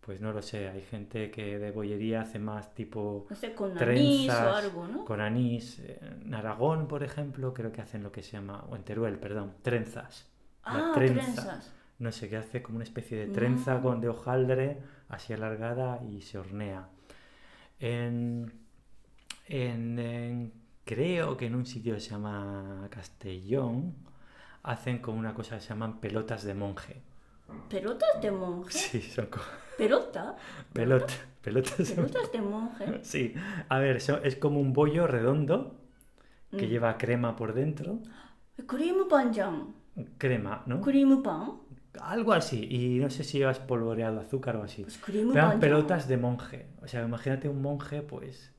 pues 0.00 0.20
no 0.20 0.32
lo 0.32 0.42
sé, 0.42 0.68
hay 0.68 0.82
gente 0.82 1.30
que 1.30 1.58
de 1.58 1.70
bollería 1.70 2.20
hace 2.22 2.38
más 2.38 2.74
tipo 2.74 3.26
No 3.30 3.36
sé, 3.36 3.54
con 3.54 3.70
anís 3.78 4.28
o 4.30 4.32
trenzas 4.34 4.64
algo, 4.64 4.86
¿no? 4.86 5.04
con 5.04 5.20
anís. 5.20 5.80
En 5.80 6.34
Aragón, 6.34 6.86
por 6.88 7.02
ejemplo, 7.02 7.52
creo 7.54 7.72
que 7.72 7.80
hacen 7.80 8.02
lo 8.02 8.12
que 8.12 8.22
se 8.22 8.32
llama, 8.32 8.64
o 8.68 8.76
en 8.76 8.82
Teruel, 8.84 9.18
perdón, 9.18 9.54
trenzas. 9.62 10.28
Ah, 10.62 10.92
trenza. 10.94 11.24
trenzas. 11.24 11.72
No 11.98 12.10
sé, 12.12 12.28
que 12.28 12.36
hace 12.36 12.62
como 12.62 12.76
una 12.76 12.84
especie 12.84 13.16
de 13.18 13.26
trenza 13.32 13.76
Mm. 13.78 13.82
con 13.82 14.00
de 14.00 14.08
hojaldre 14.08 14.78
así 15.08 15.32
alargada 15.32 16.02
y 16.04 16.22
se 16.22 16.38
hornea. 16.38 16.88
En, 17.80 18.52
en- 19.48 19.98
en- 19.98 20.52
creo 20.84 21.36
que 21.36 21.46
en 21.46 21.54
un 21.54 21.66
sitio 21.66 21.94
que 21.94 22.00
se 22.00 22.10
llama 22.10 22.86
Castellón 22.90 23.94
hacen 24.62 24.98
como 24.98 25.18
una 25.18 25.34
cosa 25.34 25.56
que 25.56 25.62
se 25.62 25.68
llaman 25.70 26.00
pelotas 26.00 26.44
de 26.44 26.54
monje. 26.54 27.02
¿Pelotas 27.68 28.20
de 28.22 28.30
monje? 28.30 28.70
Sí, 28.78 29.00
son 29.02 29.26
co- 29.26 29.40
¿Pelota? 29.76 30.36
pelot- 30.72 31.10
pelotas 31.42 31.76
de 31.78 31.96
monje. 31.96 32.12
¿Pelotas 32.12 32.32
de 32.32 32.40
monje? 32.40 33.00
Sí, 33.02 33.34
a 33.68 33.78
ver, 33.78 33.96
es 33.96 34.36
como 34.36 34.60
un 34.60 34.72
bollo 34.72 35.06
redondo 35.06 35.78
que 36.50 36.66
Mm. 36.66 36.70
lleva 36.70 36.98
crema 36.98 37.34
por 37.36 37.52
dentro. 37.52 37.98
Cream 38.66 39.08
panjang. 39.10 39.74
Crema, 40.18 40.62
¿no? 40.66 40.80
Cream 40.80 41.22
pan. 41.22 41.58
Algo 42.00 42.32
así. 42.32 42.66
Y 42.70 42.98
no 43.00 43.10
sé 43.10 43.24
si 43.24 43.38
llevas 43.38 43.58
polvoreado 43.58 44.20
azúcar 44.20 44.56
o 44.56 44.62
así. 44.62 44.82
Pues 44.84 45.00
eran 45.32 45.58
pelotas 45.60 46.06
de 46.08 46.16
monje. 46.16 46.66
O 46.82 46.86
sea, 46.88 47.02
imagínate 47.04 47.48
un 47.48 47.60
monje, 47.60 48.02
pues. 48.02 48.52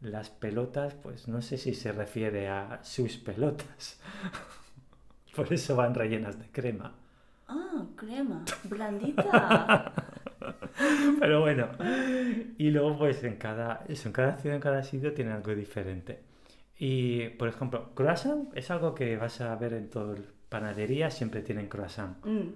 Las 0.00 0.30
pelotas, 0.30 0.94
pues 0.94 1.26
no 1.26 1.42
sé 1.42 1.58
si 1.58 1.74
se 1.74 1.90
refiere 1.92 2.48
a 2.48 2.80
sus 2.84 3.16
pelotas. 3.16 4.00
Por 5.34 5.52
eso 5.52 5.76
van 5.76 5.94
rellenas 5.94 6.38
de 6.38 6.46
crema. 6.50 6.94
Ah, 7.48 7.86
crema. 7.96 8.44
Blandita. 8.64 9.92
Pero 11.20 11.40
bueno. 11.40 11.68
Y 12.58 12.70
luego, 12.70 12.98
pues 12.98 13.24
en 13.24 13.36
cada. 13.36 13.84
Eso, 13.88 14.08
en 14.08 14.12
cada 14.12 14.36
ciudad, 14.38 14.56
en 14.56 14.62
cada 14.62 14.82
sitio 14.82 15.14
tiene 15.14 15.32
algo 15.32 15.54
diferente. 15.54 16.22
Y, 16.76 17.30
por 17.30 17.48
ejemplo, 17.48 17.92
croissant 17.94 18.56
es 18.56 18.70
algo 18.70 18.94
que 18.94 19.16
vas 19.16 19.40
a 19.40 19.54
ver 19.56 19.72
en 19.72 19.90
todo. 19.90 20.14
Panadería 20.48 21.10
siempre 21.10 21.42
tienen 21.42 21.68
croissant. 21.68 22.24
Mm. 22.24 22.50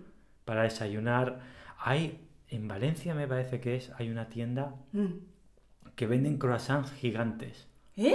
Para 0.44 0.62
desayunar. 0.62 1.40
Hay. 1.78 2.28
En 2.48 2.68
Valencia 2.68 3.14
me 3.14 3.26
parece 3.26 3.61
que 3.61 3.76
es. 3.76 3.90
Hay 3.96 4.11
una 4.11 4.28
tienda 4.28 4.74
Mm. 4.92 5.32
Que 5.96 6.07
venden 6.07 6.38
croissants 6.38 6.92
gigantes. 6.92 7.68
¿Eh? 7.96 8.14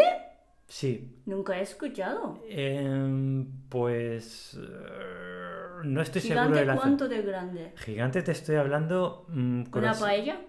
Sí, 0.67 1.21
Nunca 1.25 1.57
he 1.57 1.61
escuchado. 1.61 2.41
Em, 2.49 3.47
pues 3.69 4.59
eh, 4.61 5.81
no 5.85 6.01
estoy 6.01 6.21
seguro 6.21 6.41
¿Gigante 6.47 6.59
de 6.59 6.65
la 6.65 6.75
cuánto 6.75 7.07
de 7.07 7.21
grande? 7.21 7.73
Gigante 7.77 8.21
te 8.21 8.31
estoy 8.33 8.57
hablando 8.57 9.25
mm, 9.29 9.63
¿Una 9.73 9.93
paella? 9.93 10.41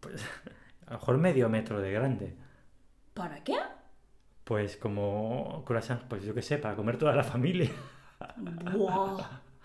pues, 0.00 0.24
a 0.86 0.92
lo 0.92 0.98
mejor 0.98 1.18
medio 1.18 1.48
metro 1.50 1.80
de 1.80 1.92
grande. 1.92 2.36
¿Para 3.12 3.44
qué? 3.44 3.56
Pues 4.44 4.76
como 4.78 5.62
croissant, 5.66 6.02
pues 6.04 6.22
yo 6.24 6.32
qué 6.34 6.42
sé, 6.42 6.56
para 6.58 6.74
comer 6.74 6.96
toda 6.96 7.14
la 7.14 7.22
familia. 7.24 7.70
Buah. 8.72 9.18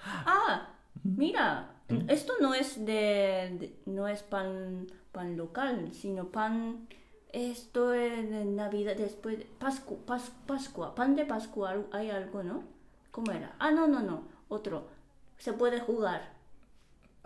Ah, 0.04 0.74
mira, 1.04 1.72
¿Mm? 1.88 2.10
esto 2.10 2.34
no 2.42 2.54
es 2.54 2.86
de, 2.86 3.56
de- 3.60 3.80
no 3.86 4.08
es 4.08 4.24
pan 4.24 4.88
pan 5.16 5.38
local, 5.38 5.94
sino 5.94 6.26
pan 6.26 6.88
esto 7.32 7.94
es 7.94 8.30
de 8.30 8.44
Navidad 8.44 8.98
después 8.98 9.40
de 9.40 9.46
Pascu, 9.46 10.06
Pas- 10.06 10.34
Pascua, 10.46 10.94
pan 10.94 11.16
de 11.16 11.26
Pascua, 11.26 11.74
hay 11.94 12.10
algo, 12.10 12.44
¿no? 12.44 12.64
¿Cómo 13.12 13.32
era? 13.32 13.56
Ah, 13.60 13.72
no, 13.72 13.88
no, 13.88 14.02
no, 14.02 14.28
otro. 14.50 14.90
Se 15.38 15.54
puede 15.54 15.80
jugar. 15.80 16.22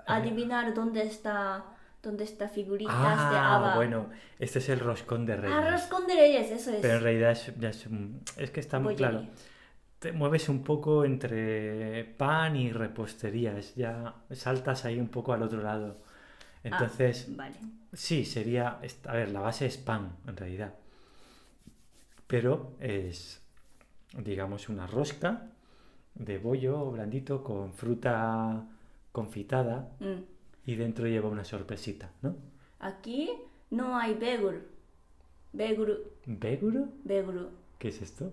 Adivinar 0.06 0.74
dónde 0.76 1.02
está 1.02 1.64
dónde 2.02 2.24
está 2.24 2.48
figuritas 2.48 2.96
de 3.32 3.38
Ah, 3.38 3.56
haba. 3.56 3.76
bueno, 3.76 4.10
este 4.38 4.60
es 4.60 4.70
el 4.70 4.80
roscón 4.80 5.26
de 5.26 5.36
reyes. 5.36 5.58
Arroz 5.58 5.82
con 5.88 6.08
de 6.08 6.16
reyes, 6.16 6.52
eso 6.52 6.70
es. 6.72 6.78
Pero 6.82 6.96
en 6.98 7.04
realidad 7.04 7.32
es, 7.32 7.52
es, 8.38 8.52
que 8.52 8.60
está 8.60 8.80
muy 8.80 8.96
claro. 8.96 9.26
Te 10.00 10.12
mueves 10.14 10.48
un 10.48 10.64
poco 10.64 11.04
entre 11.04 12.06
pan 12.18 12.56
y 12.56 12.72
repostería, 12.72 13.58
es 13.58 13.76
ya 13.76 14.16
saltas 14.32 14.86
ahí 14.86 14.98
un 15.00 15.10
poco 15.10 15.34
al 15.34 15.44
otro 15.44 15.62
lado. 15.62 15.98
Ah, 16.64 16.68
Entonces, 16.70 17.36
vale. 17.36 17.56
Sí, 17.94 18.26
sería, 18.26 18.80
a 19.06 19.14
ver, 19.14 19.30
la 19.32 19.40
base 19.42 19.66
es 19.66 19.78
pan, 19.78 20.16
en 20.28 20.38
realidad. 20.38 20.74
Pero 22.28 22.76
es, 22.80 23.42
digamos, 24.24 24.70
una 24.70 24.86
rosca 24.88 25.48
de 26.16 26.38
bollo 26.38 26.92
blandito 26.92 27.44
con 27.44 27.74
fruta 27.74 28.66
confitada 29.12 29.90
Mm. 30.00 30.22
y 30.66 30.76
dentro 30.76 31.08
lleva 31.08 31.30
una 31.30 31.44
sorpresita, 31.44 32.12
¿no? 32.22 32.36
Aquí 32.80 33.30
no 33.72 33.98
hay 33.98 34.14
begur. 34.14 34.68
Begur, 35.52 36.14
¿Beguro? 36.26 36.90
begur. 37.04 37.50
¿Qué 37.80 37.88
es 37.88 38.02
esto? 38.02 38.32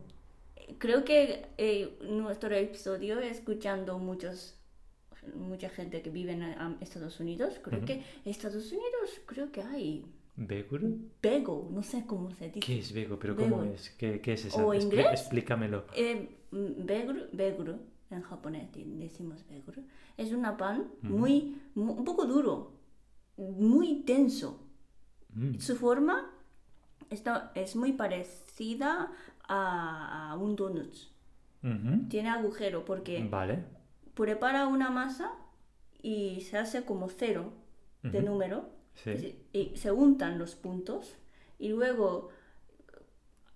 Creo 0.79 1.05
que 1.05 1.47
eh, 1.57 1.97
nuestro 2.03 2.55
episodio 2.55 3.21
escuchando 3.21 3.99
muchos 3.99 4.55
mucha 5.35 5.69
gente 5.71 6.03
que 6.03 6.11
vive 6.11 6.33
en 6.33 6.43
um, 6.43 6.77
Estados 6.81 7.19
Unidos, 7.21 7.61
creo 7.63 7.79
Ujú. 7.79 7.87
que 7.87 8.03
Estados 8.25 8.71
Unidos 8.71 9.21
creo 9.27 9.51
que 9.53 9.63
hay 9.63 10.05
¿Beguro? 10.37 10.87
bego, 11.23 11.69
no 11.73 11.83
sé 11.83 12.05
cómo 12.07 12.31
se 12.31 12.47
dice. 12.47 12.61
¿Qué 12.61 12.79
es 12.79 12.93
vego? 12.93 13.19
¿Pero 13.19 13.35
cómo 13.37 13.63
es? 13.63 13.91
¿Qué, 13.91 14.21
qué 14.21 14.35
es 14.35 14.45
esa? 14.45 14.65
¿O 14.65 14.75
Expli- 14.75 14.83
inglés? 14.83 15.07
explícamelo. 15.13 15.85
Eh, 15.95 16.29
mm, 16.51 16.87
en 18.11 18.23
japonés 18.23 18.69
decimos 18.73 19.45
begur, 19.49 19.79
es 20.17 20.33
una 20.33 20.57
pan 20.57 20.89
muy, 21.03 21.57
mu- 21.75 21.93
un 21.95 22.05
poco 22.05 22.25
duro, 22.27 22.73
muy 23.37 24.03
denso. 24.07 24.63
Mm, 25.35 25.59
Su 25.59 25.75
forma 25.77 26.31
está, 27.11 27.51
es 27.55 27.75
muy 27.77 27.93
parecida 27.93 29.13
a, 29.49 30.31
a 30.33 30.37
un 30.37 30.55
donut. 30.57 30.95
Tiene 32.09 32.29
agujero 32.29 32.85
porque 32.85 33.27
Vale. 33.29 33.65
Prepara 34.17 34.67
una 34.67 34.91
masa 34.91 35.31
y 36.03 36.41
se 36.41 36.59
hace 36.59 36.85
como 36.85 37.09
cero 37.09 37.53
de 38.03 38.23
número 38.23 38.69
Sí. 38.95 39.39
y 39.53 39.77
se 39.77 39.93
untan 39.93 40.39
los 40.39 40.55
puntos 40.55 41.15
y 41.59 41.69
luego 41.69 42.31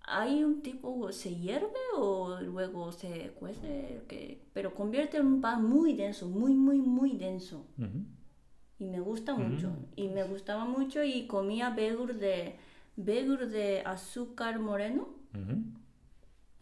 hay 0.03 0.43
un 0.45 0.61
tipo 0.63 1.13
se 1.13 1.35
hierve 1.37 1.69
o 1.97 2.41
luego 2.43 2.93
se 2.93 3.31
cuece 3.39 4.03
que 4.09 4.43
pero 4.53 4.75
convierte 4.75 5.17
en 5.19 5.27
un 5.27 5.41
pan 5.41 5.65
muy 5.65 5.95
denso 5.95 6.27
muy 6.29 6.53
muy 6.55 6.79
muy 6.81 7.17
denso 7.17 7.65
y 8.79 8.85
me 8.85 9.01
gusta 9.01 9.35
mucho 9.35 9.69
Mm. 9.71 9.85
y 9.97 10.09
me 10.09 10.25
gustaba 10.25 10.65
mucho 10.65 11.03
y 11.05 11.27
comía 11.27 11.71
begur 11.71 12.15
de 12.15 12.57
begur 12.97 13.47
de 13.49 13.81
azúcar 13.87 14.59
moreno. 14.59 15.09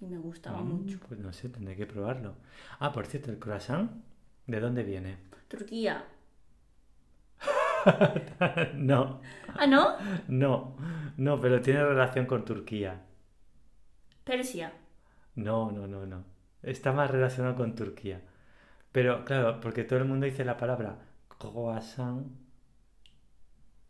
Y 0.00 0.06
me 0.06 0.18
gustaba 0.18 0.62
Mm, 0.62 0.64
mucho 0.64 0.98
Pues 1.08 1.20
no 1.20 1.32
sé, 1.32 1.48
tendré 1.48 1.76
que 1.76 1.86
probarlo. 1.86 2.36
Ah, 2.80 2.92
por 2.92 3.06
cierto, 3.06 3.30
el 3.30 3.38
croissant, 3.38 3.90
¿de 4.46 4.60
dónde 4.60 4.82
viene? 4.84 5.18
Turquía 5.48 6.04
no, 8.74 9.20
ah 9.54 9.66
no 9.66 9.96
no, 10.28 10.76
no, 11.16 11.40
pero 11.40 11.60
tiene 11.62 11.84
relación 11.84 12.26
con 12.26 12.44
Turquía. 12.44 13.00
Persia 14.24 14.72
No, 15.36 15.70
no, 15.72 15.86
no, 15.86 16.04
no. 16.06 16.24
Está 16.62 16.92
más 16.92 17.10
relacionado 17.10 17.56
con 17.56 17.74
Turquía. 17.74 18.20
Pero 18.92 19.24
claro, 19.24 19.60
porque 19.60 19.84
todo 19.84 19.98
el 20.00 20.06
mundo 20.06 20.26
dice 20.26 20.44
la 20.44 20.56
palabra 20.58 20.98
croissant. 21.38 22.26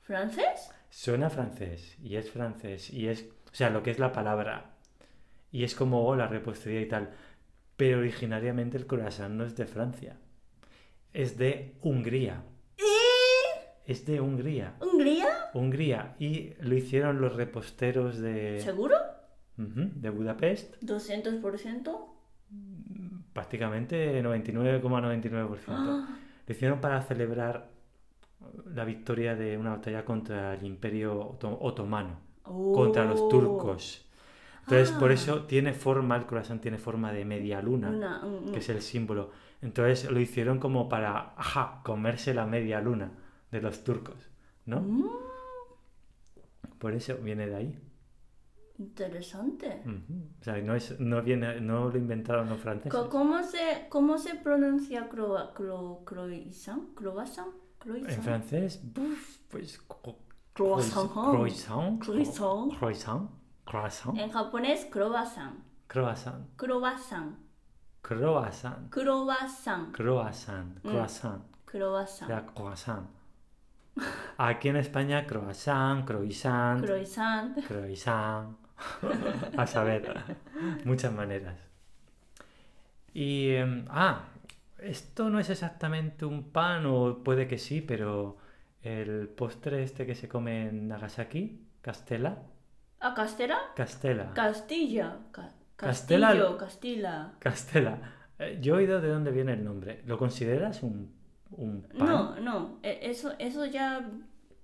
francés 0.03 0.73
Suena 0.91 1.31
francés 1.31 1.97
y 2.03 2.17
es 2.17 2.31
francés 2.31 2.91
y 2.91 3.09
es, 3.09 3.29
o 3.51 3.55
sea, 3.55 3.71
lo 3.71 3.83
que 3.83 3.91
es 3.91 3.99
la 3.99 4.13
palabra 4.13 4.78
y 5.53 5.65
es 5.65 5.75
como 5.75 6.07
oh, 6.07 6.17
la 6.17 6.27
repostería 6.29 6.81
y 6.81 6.89
tal. 6.89 7.11
Pero 7.77 7.99
originariamente 7.99 8.77
el 8.77 8.87
croissant 8.87 9.35
no 9.35 9.45
es 9.45 9.57
de 9.57 9.67
Francia, 9.67 10.17
es 11.13 11.37
de 11.39 11.77
Hungría. 11.83 12.43
Es 13.87 14.05
de 14.05 14.21
Hungría. 14.21 14.75
Hungría 14.81 15.29
Hungría 15.55 16.15
y 16.19 16.53
lo 16.61 16.75
hicieron 16.75 17.21
los 17.23 17.35
reposteros 17.37 18.19
de, 18.19 18.61
seguro 18.61 18.97
de 19.57 20.11
Budapest, 20.11 20.75
200% 20.83 21.99
prácticamente 23.33 24.23
99,99%. 24.23 25.59
Ah, 25.69 26.09
Lo 26.47 26.53
hicieron 26.55 26.81
para 26.81 27.01
celebrar 27.03 27.71
la 28.67 28.85
victoria 28.85 29.35
de 29.35 29.57
una 29.57 29.71
batalla 29.71 30.05
contra 30.05 30.55
el 30.55 30.65
Imperio 30.65 31.19
Oto- 31.21 31.59
Otomano. 31.61 32.21
contra 32.43 33.05
los 33.05 33.29
turcos. 33.29 34.05
Entonces, 34.71 34.93
por 34.93 35.11
Ah. 35.11 35.15
eso 35.15 35.45
tiene 35.45 35.73
forma, 35.73 36.17
el 36.17 36.27
croissant 36.27 36.61
tiene 36.61 36.79
forma 36.79 37.13
de 37.13 37.25
media 37.25 37.63
luna, 37.63 37.89
Una- 37.91 38.25
un- 38.25 38.53
que 38.53 38.59
es 38.59 38.69
el 38.69 38.83
símbolo. 38.83 39.31
Entonces 39.63 40.11
lo 40.11 40.21
hicieron 40.21 40.59
como 40.59 40.89
para, 40.89 41.33
ajá, 41.37 41.81
comerse 41.85 42.35
la 42.35 42.45
media 42.47 42.81
luna 42.81 43.11
de 43.51 43.61
los 43.63 43.83
turcos, 43.83 44.31
¿no? 44.67 44.81
Mm, 44.81 45.09
Por 46.79 46.93
eso 46.95 47.17
viene 47.17 47.47
de 47.49 47.57
ahí. 47.57 47.79
interesante. 48.79 49.83
O 50.41 50.45
sea, 50.45 50.57
no, 50.63 50.75
es, 50.75 51.01
no, 51.01 51.21
viene, 51.23 51.61
no 51.61 51.89
lo 51.89 51.99
inventaron 51.99 52.49
los 52.49 52.61
franceses. 52.61 52.93
¿Cómo 53.11 53.43
se, 53.43 53.87
cómo 53.89 54.19
se 54.19 54.37
pronuncia 54.37 55.09
croa- 55.09 55.53
cro- 55.55 56.05
croissant? 56.05 56.95
¿Croissant? 56.95 57.49
En 57.49 57.79
¿Croissant? 57.81 58.23
francés, 58.23 58.83
pues... 59.51 59.81
cro- 59.89 60.17
Croissant. 60.53 61.11
Croissant. 61.13 61.99
Croissant. 62.01 62.69
Croissant. 62.79 63.31
Croissant. 63.69 64.15
En 64.17 64.31
japonés, 64.31 64.89
croissant. 64.91 65.53
Croissant. 65.89 66.41
Croissant. 66.57 67.35
Croissant. 68.03 68.79
Croissant. 68.91 69.93
Croissant. 69.93 70.65
Mm. 70.83 70.89
Croissant. 70.89 71.43
Croissant. 71.67 72.29
Era 72.31 72.47
croissant. 72.47 73.07
Aquí 74.39 74.69
en 74.71 74.77
España, 74.77 75.27
croissant, 75.27 76.03
croissant, 76.07 76.81
Croissant. 76.81 77.55
croissant. 77.67 78.57
A 79.59 79.67
saber, 79.67 80.15
muchas 80.87 81.13
maneras. 81.13 81.59
Y, 83.13 83.51
em, 83.51 83.85
ah, 83.91 84.21
esto 84.79 85.29
no 85.29 85.41
es 85.41 85.51
exactamente 85.51 86.25
un 86.25 86.53
pan, 86.53 86.87
o 86.87 87.23
puede 87.23 87.47
que 87.47 87.59
sí, 87.59 87.83
pero 87.83 88.39
el 88.83 89.29
postre 89.29 89.83
este 89.83 90.07
que 90.07 90.15
se 90.15 90.27
come 90.27 90.69
en 90.69 90.89
Nagasaki, 90.89 91.67
Castela, 91.83 92.39
¿A 93.01 93.15
Castela? 93.15 93.59
Castela, 93.77 94.33
Castilla. 94.35 95.19
Ca- 95.31 95.53
Castela- 95.77 96.57
Castilla. 96.59 97.33
Castela. 97.39 98.15
Eh, 98.39 98.59
Yo 98.61 98.75
he 98.75 98.79
oído 98.79 99.01
de 99.01 99.09
dónde 99.09 99.31
viene 99.31 99.53
el 99.53 99.65
nombre. 99.65 100.03
¿Lo 100.07 100.19
consideras 100.19 100.83
un, 100.83 101.13
un 101.53 101.83
pan? 101.83 102.09
No, 102.09 102.41
no. 102.41 102.79
e- 102.83 102.99
Eso, 103.03 103.33
eso 103.39 103.65
ya. 103.67 104.01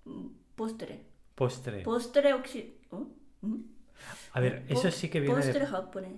mm, 0.05 0.27
Postre. 0.57 1.05
Postre. 1.35 1.83
Postre 1.83 2.33
occidental. 2.35 3.09
A 4.33 4.41
ver, 4.41 4.65
eso 4.69 4.91
sí 4.91 5.09
que 5.09 5.21
viene 5.21 5.37
de 5.37 5.43
Postre 5.43 5.67
japonés. 5.67 6.13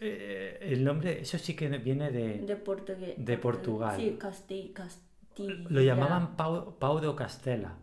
Eh, 0.00 0.58
el 0.72 0.82
nombre, 0.84 1.20
eso 1.20 1.38
sí 1.38 1.54
que 1.54 1.68
viene 1.68 2.10
de... 2.10 2.38
De 2.40 2.56
portugués. 2.56 3.14
de 3.16 3.38
Portugal. 3.38 3.96
Sí, 3.96 4.16
Casti 4.18 4.72
Castilla. 4.74 5.68
Lo 5.68 5.80
llamaban 5.80 6.36
pau, 6.36 6.76
pau 6.78 6.98
de 7.00 7.14
Castela. 7.14 7.76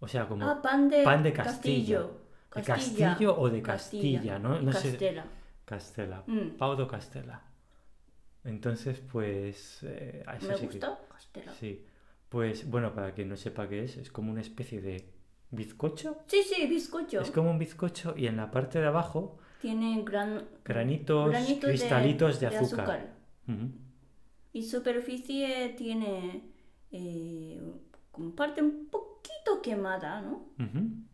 O 0.00 0.08
sea, 0.08 0.26
como 0.26 0.44
Ah, 0.48 0.60
pan 0.60 0.88
de, 0.88 1.04
pan 1.04 1.22
de 1.22 1.32
Castillo. 1.32 2.21
¿De 2.54 2.62
Castilla. 2.62 3.08
Castillo 3.10 3.38
o 3.38 3.48
de 3.48 3.62
Castilla, 3.62 4.38
no? 4.38 4.60
No 4.60 4.72
sé. 4.72 4.90
Castela. 4.90 5.24
Castela. 5.64 6.24
Mm. 6.26 6.56
Pau 6.58 6.76
de 6.76 6.86
Castela. 6.86 7.42
Entonces, 8.44 9.00
pues... 9.00 9.80
eh, 9.82 10.22
a 10.26 10.32
Me 10.34 10.56
sí 10.56 10.68
que- 10.68 10.78
Castela. 10.78 11.52
Sí. 11.54 11.84
Pues, 12.28 12.68
bueno, 12.68 12.94
para 12.94 13.12
quien 13.12 13.28
no 13.28 13.36
sepa 13.36 13.68
qué 13.68 13.84
es, 13.84 13.96
es 13.96 14.10
como 14.10 14.32
una 14.32 14.40
especie 14.40 14.80
de 14.80 15.12
bizcocho. 15.50 16.18
Sí, 16.26 16.42
sí, 16.42 16.66
bizcocho. 16.66 17.20
Es 17.20 17.30
como 17.30 17.50
un 17.50 17.58
bizcocho 17.58 18.14
y 18.16 18.26
en 18.26 18.36
la 18.36 18.50
parte 18.50 18.80
de 18.80 18.86
abajo 18.86 19.38
Tiene 19.60 20.02
gran... 20.02 20.48
granitos, 20.64 21.30
granitos 21.30 21.70
cristalitos 21.70 22.40
de, 22.40 22.46
azúcar. 22.48 23.14
Y 24.52 24.62
superficie 24.62 25.74
tiene 25.76 26.42
eh, 26.90 27.60
como 28.10 28.34
parte 28.34 28.62
un 28.62 28.86
poquito 28.90 29.60
quemada, 29.62 30.20
¿no? 30.22 30.48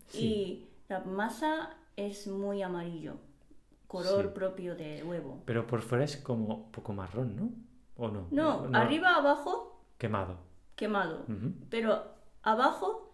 Sí. 0.06 0.24
Y 0.24 0.67
la 0.88 1.00
masa 1.00 1.76
es 1.96 2.26
muy 2.26 2.62
amarillo, 2.62 3.16
color 3.86 4.26
Sí. 4.26 4.30
propio 4.34 4.74
de 4.76 5.02
huevo. 5.04 5.42
Pero 5.46 5.66
por 5.66 5.82
fuera 5.82 6.04
es 6.04 6.16
como 6.16 6.54
un 6.54 6.72
poco 6.72 6.92
marrón, 6.92 7.36
¿no? 7.36 7.50
¿O 7.96 8.08
no? 8.08 8.28
No, 8.30 8.68
arriba, 8.74 9.16
abajo, 9.16 9.82
Quemado. 9.98 10.38
quemado. 10.76 11.26
Pero 11.70 12.04
abajo, 12.42 13.12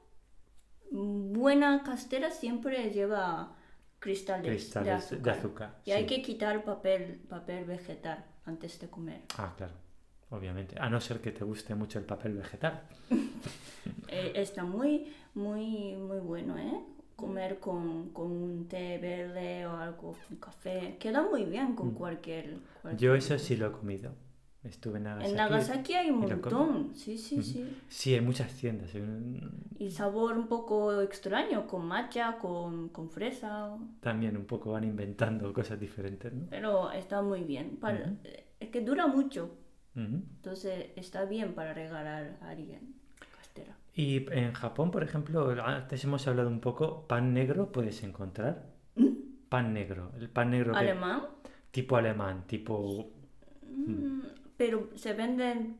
buena 0.90 1.82
castera 1.82 2.30
siempre 2.30 2.90
lleva 2.90 3.56
cristales, 3.98 4.46
Cristales 4.46 4.86
de 4.86 4.92
azúcar. 4.92 5.22
de 5.22 5.30
azúcar, 5.30 5.80
Y 5.86 5.90
hay 5.92 6.06
que 6.06 6.20
quitar 6.22 6.62
papel, 6.64 7.22
papel 7.28 7.64
vegetal 7.64 8.24
antes 8.44 8.78
de 8.78 8.88
comer. 8.90 9.22
Ah, 9.38 9.54
claro. 9.56 9.72
Obviamente. 10.30 10.76
A 10.78 10.90
no 10.90 11.00
ser 11.00 11.20
que 11.20 11.30
te 11.32 11.44
guste 11.44 11.74
mucho 11.74 11.98
el 11.98 12.04
papel 12.04 12.34
vegetal. 12.34 12.82
Eh, 14.08 14.32
está 14.36 14.62
muy, 14.64 15.12
muy, 15.34 15.96
muy 15.96 16.18
bueno, 16.20 16.56
¿eh? 16.56 16.80
Comer 17.16 17.60
con, 17.60 18.10
con 18.10 18.30
un 18.30 18.66
té 18.68 18.98
verde 18.98 19.66
o 19.66 19.76
algo, 19.76 20.16
un 20.30 20.36
café. 20.36 20.96
Queda 20.98 21.22
muy 21.22 21.44
bien 21.44 21.74
con 21.74 21.92
cualquier, 21.92 22.58
cualquier- 22.82 22.94
Mm. 22.94 22.96
Yo 22.98 23.14
eso 23.14 23.38
sí 23.38 23.56
lo 23.56 23.68
he 23.68 23.72
comido. 23.72 24.12
Estuve 24.64 24.96
en 24.96 25.04
Nagasaki. 25.04 25.30
En 25.30 25.36
Nagasaki 25.36 25.92
hay 25.94 26.10
un 26.10 26.20
montón, 26.20 26.92
sí, 26.94 27.18
sí, 27.18 27.42
sí. 27.42 27.76
Sí, 27.86 28.14
hay 28.14 28.22
muchas 28.22 28.50
tiendas. 28.54 28.90
Y 29.78 29.90
sabor 29.90 30.38
un 30.38 30.46
poco 30.48 31.02
extraño, 31.02 31.66
con 31.66 31.84
matcha, 31.86 32.38
con, 32.38 32.88
con 32.88 33.10
fresa, 33.10 33.76
También 34.00 34.36
un 34.38 34.46
poco 34.46 34.72
van 34.72 34.84
inventando 34.84 35.52
cosas 35.52 35.78
diferentes, 35.78 36.32
¿no? 36.32 36.46
pero 36.48 36.90
está 36.92 37.20
muy 37.20 37.42
bien. 37.44 37.76
Para, 37.76 38.14
Es 38.58 38.70
que 38.70 38.80
dura 38.80 39.06
mucho, 39.06 39.50
entonces 39.94 40.86
está 40.96 41.26
bien 41.26 41.54
para 41.54 41.74
regalar 41.74 42.38
a 42.40 42.48
alguien. 42.48 42.94
Y 43.94 44.26
en 44.32 44.52
Japón, 44.54 44.90
por 44.90 45.04
ejemplo, 45.04 45.50
antes 45.64 46.02
hemos 46.04 46.26
hablado 46.26 46.48
un 46.48 46.60
poco, 46.60 47.06
pan 47.06 47.32
negro 47.32 47.70
puedes 47.70 48.02
encontrar. 48.02 48.66
Pan 49.48 49.72
negro. 49.72 50.10
El 50.18 50.28
pan 50.30 50.50
negro 50.50 50.72
que- 50.72 50.78
¿Alemán? 50.78 51.22
tipo 51.70 51.96
alemán, 51.96 52.44
tipo... 52.46 53.10
Mm, 53.86 54.20
pero 54.56 54.88
se 54.96 55.12
venden 55.12 55.78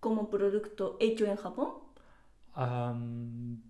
como 0.00 0.28
producto 0.30 0.96
hecho 1.00 1.26
en 1.26 1.36
Japón. 1.36 1.70
am, 2.54 3.60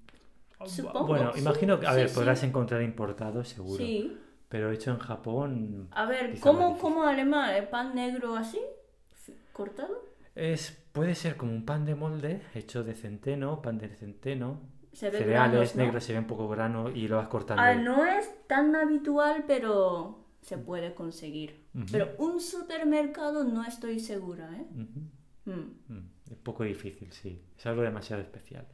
Supongo, 0.64 1.06
bueno, 1.08 1.32
sí, 1.34 1.40
imagino 1.40 1.78
que, 1.78 1.86
a 1.86 1.90
sí, 1.90 1.96
ver, 1.96 2.08
sí. 2.08 2.14
podrás 2.14 2.42
encontrar 2.42 2.82
importado 2.82 3.44
seguro. 3.44 3.76
Sí. 3.78 4.16
Pero 4.48 4.70
hecho 4.70 4.90
en 4.92 4.98
Japón 4.98 5.88
A 5.90 6.06
ver, 6.06 6.38
¿cómo, 6.40 6.78
cómo 6.78 7.02
alemán? 7.02 7.54
¿El 7.54 7.68
pan 7.68 7.94
negro 7.94 8.36
así? 8.36 8.60
¿Cortado? 9.52 10.02
Es, 10.36 10.78
puede 10.92 11.14
ser 11.14 11.36
como 11.36 11.52
un 11.52 11.64
pan 11.64 11.84
de 11.84 11.94
molde 11.94 12.42
hecho 12.54 12.84
de 12.84 12.94
centeno, 12.94 13.62
pan 13.62 13.78
de 13.78 13.88
centeno, 13.88 14.60
Se 14.92 15.10
ve 15.10 15.18
cereales 15.18 15.52
granos, 15.52 15.76
¿no? 15.76 15.82
negros, 15.82 16.04
se 16.04 16.12
ve 16.12 16.18
un 16.18 16.26
poco 16.26 16.48
grano 16.48 16.90
y 16.90 17.08
lo 17.08 17.16
vas 17.16 17.28
cortando. 17.28 17.62
Ah, 17.62 17.74
no 17.74 18.04
es 18.04 18.46
tan 18.46 18.76
habitual, 18.76 19.44
pero 19.46 20.26
se 20.42 20.58
puede 20.58 20.94
conseguir. 20.94 21.64
Pero 21.90 22.14
un 22.18 22.40
supermercado 22.40 23.44
no 23.44 23.64
estoy 23.64 23.98
segura, 23.98 24.48
¿eh? 24.56 24.66
Mm. 24.70 25.50
mm. 25.50 26.10
un 26.30 26.38
poco 26.42 26.64
difícil, 26.64 27.12
sí. 27.12 27.42
Es 27.58 27.66
algo 27.66 27.82
demasiado 27.82 28.22
especial. 28.22 28.66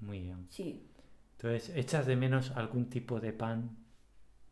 Muy 0.00 0.20
bien. 0.20 0.46
Sí. 0.48 0.88
Entonces, 1.36 1.76
¿echas 1.76 2.06
de 2.06 2.16
menos 2.16 2.52
algún 2.52 2.88
tipo 2.88 3.20
de 3.20 3.32
pan 3.32 3.76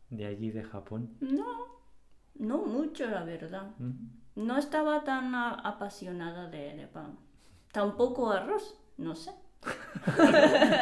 de 0.09 0.25
allí, 0.25 0.51
de 0.51 0.63
Japón? 0.63 1.15
No, 1.21 1.81
no 2.35 2.65
mucho, 2.65 3.09
la 3.09 3.23
verdad. 3.23 3.71
¿Mm? 3.79 4.20
No 4.41 4.57
estaba 4.57 5.03
tan 5.03 5.33
apasionada 5.35 6.49
de, 6.49 6.75
de 6.75 6.87
pan. 6.87 7.17
Tampoco 7.71 8.31
arroz, 8.31 8.75
no 8.97 9.15
sé. 9.15 9.31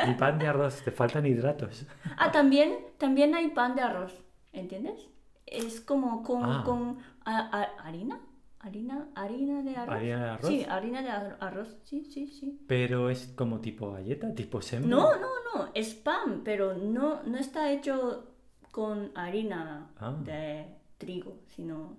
Y 0.07 0.13
pan 0.13 0.39
de 0.39 0.47
arroz, 0.47 0.81
te 0.83 0.91
faltan 0.91 1.25
hidratos. 1.25 1.85
Ah, 2.17 2.31
también, 2.31 2.77
también 2.97 3.35
hay 3.35 3.49
pan 3.49 3.75
de 3.75 3.81
arroz, 3.81 4.13
¿entiendes? 4.53 5.07
Es 5.45 5.81
como 5.81 6.23
con, 6.23 6.43
Ah. 6.43 6.63
con 6.65 6.99
a- 7.25 7.49
a- 7.61 7.87
harina, 7.87 8.21
harina, 8.59 9.07
harina 9.15 9.61
de 9.63 9.75
arroz. 9.75 9.95
¿Harina 9.95 10.23
de 10.23 10.29
arroz? 10.29 10.47
Sí, 10.47 10.65
harina 10.69 11.01
de 11.01 11.09
ar- 11.09 11.37
arroz, 11.41 11.77
sí, 11.83 12.05
sí, 12.05 12.27
sí. 12.27 12.63
Pero 12.67 13.09
es 13.09 13.27
como 13.35 13.59
tipo 13.59 13.91
galleta, 13.91 14.33
tipo 14.33 14.61
sembra. 14.61 14.89
No, 14.89 15.15
no, 15.17 15.27
no, 15.53 15.69
es 15.73 15.93
pan, 15.95 16.41
pero 16.45 16.73
no, 16.75 17.23
no 17.23 17.37
está 17.37 17.71
hecho 17.71 18.27
con 18.71 19.11
harina 19.15 19.89
Ah. 19.99 20.15
de 20.23 20.65
trigo, 20.97 21.39
sino 21.47 21.97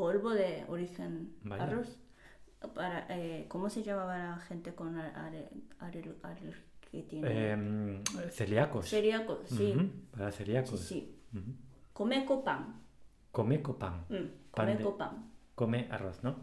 polvo 0.00 0.30
de 0.30 0.64
origen 0.68 1.34
Vaya. 1.44 1.64
arroz. 1.64 1.98
Para, 2.74 3.06
eh, 3.10 3.44
¿Cómo 3.48 3.68
se 3.68 3.82
llamaba 3.82 4.16
la 4.18 4.36
gente 4.38 4.74
con 4.74 4.96
ar- 4.96 5.14
are- 5.14 5.50
are- 5.78 6.14
are- 6.22 6.54
que 6.90 7.02
tiene 7.02 7.50
Em, 7.52 8.02
celíacos. 8.30 8.88
celíacos? 8.88 9.38
Sí, 9.48 9.74
Para 10.10 10.30
sí, 10.32 10.38
celíacos. 10.38 10.80
sí. 10.80 11.16
Comeco 11.92 12.42
pan. 12.42 12.80
Come 13.30 13.58
pan. 13.78 14.04
Mm, 14.08 14.26
Pan 14.54 14.66
de- 14.66 14.72
comeco 14.72 14.96
pan. 14.96 15.30
Come 15.54 15.86
arroz, 15.90 16.22
¿no? 16.24 16.36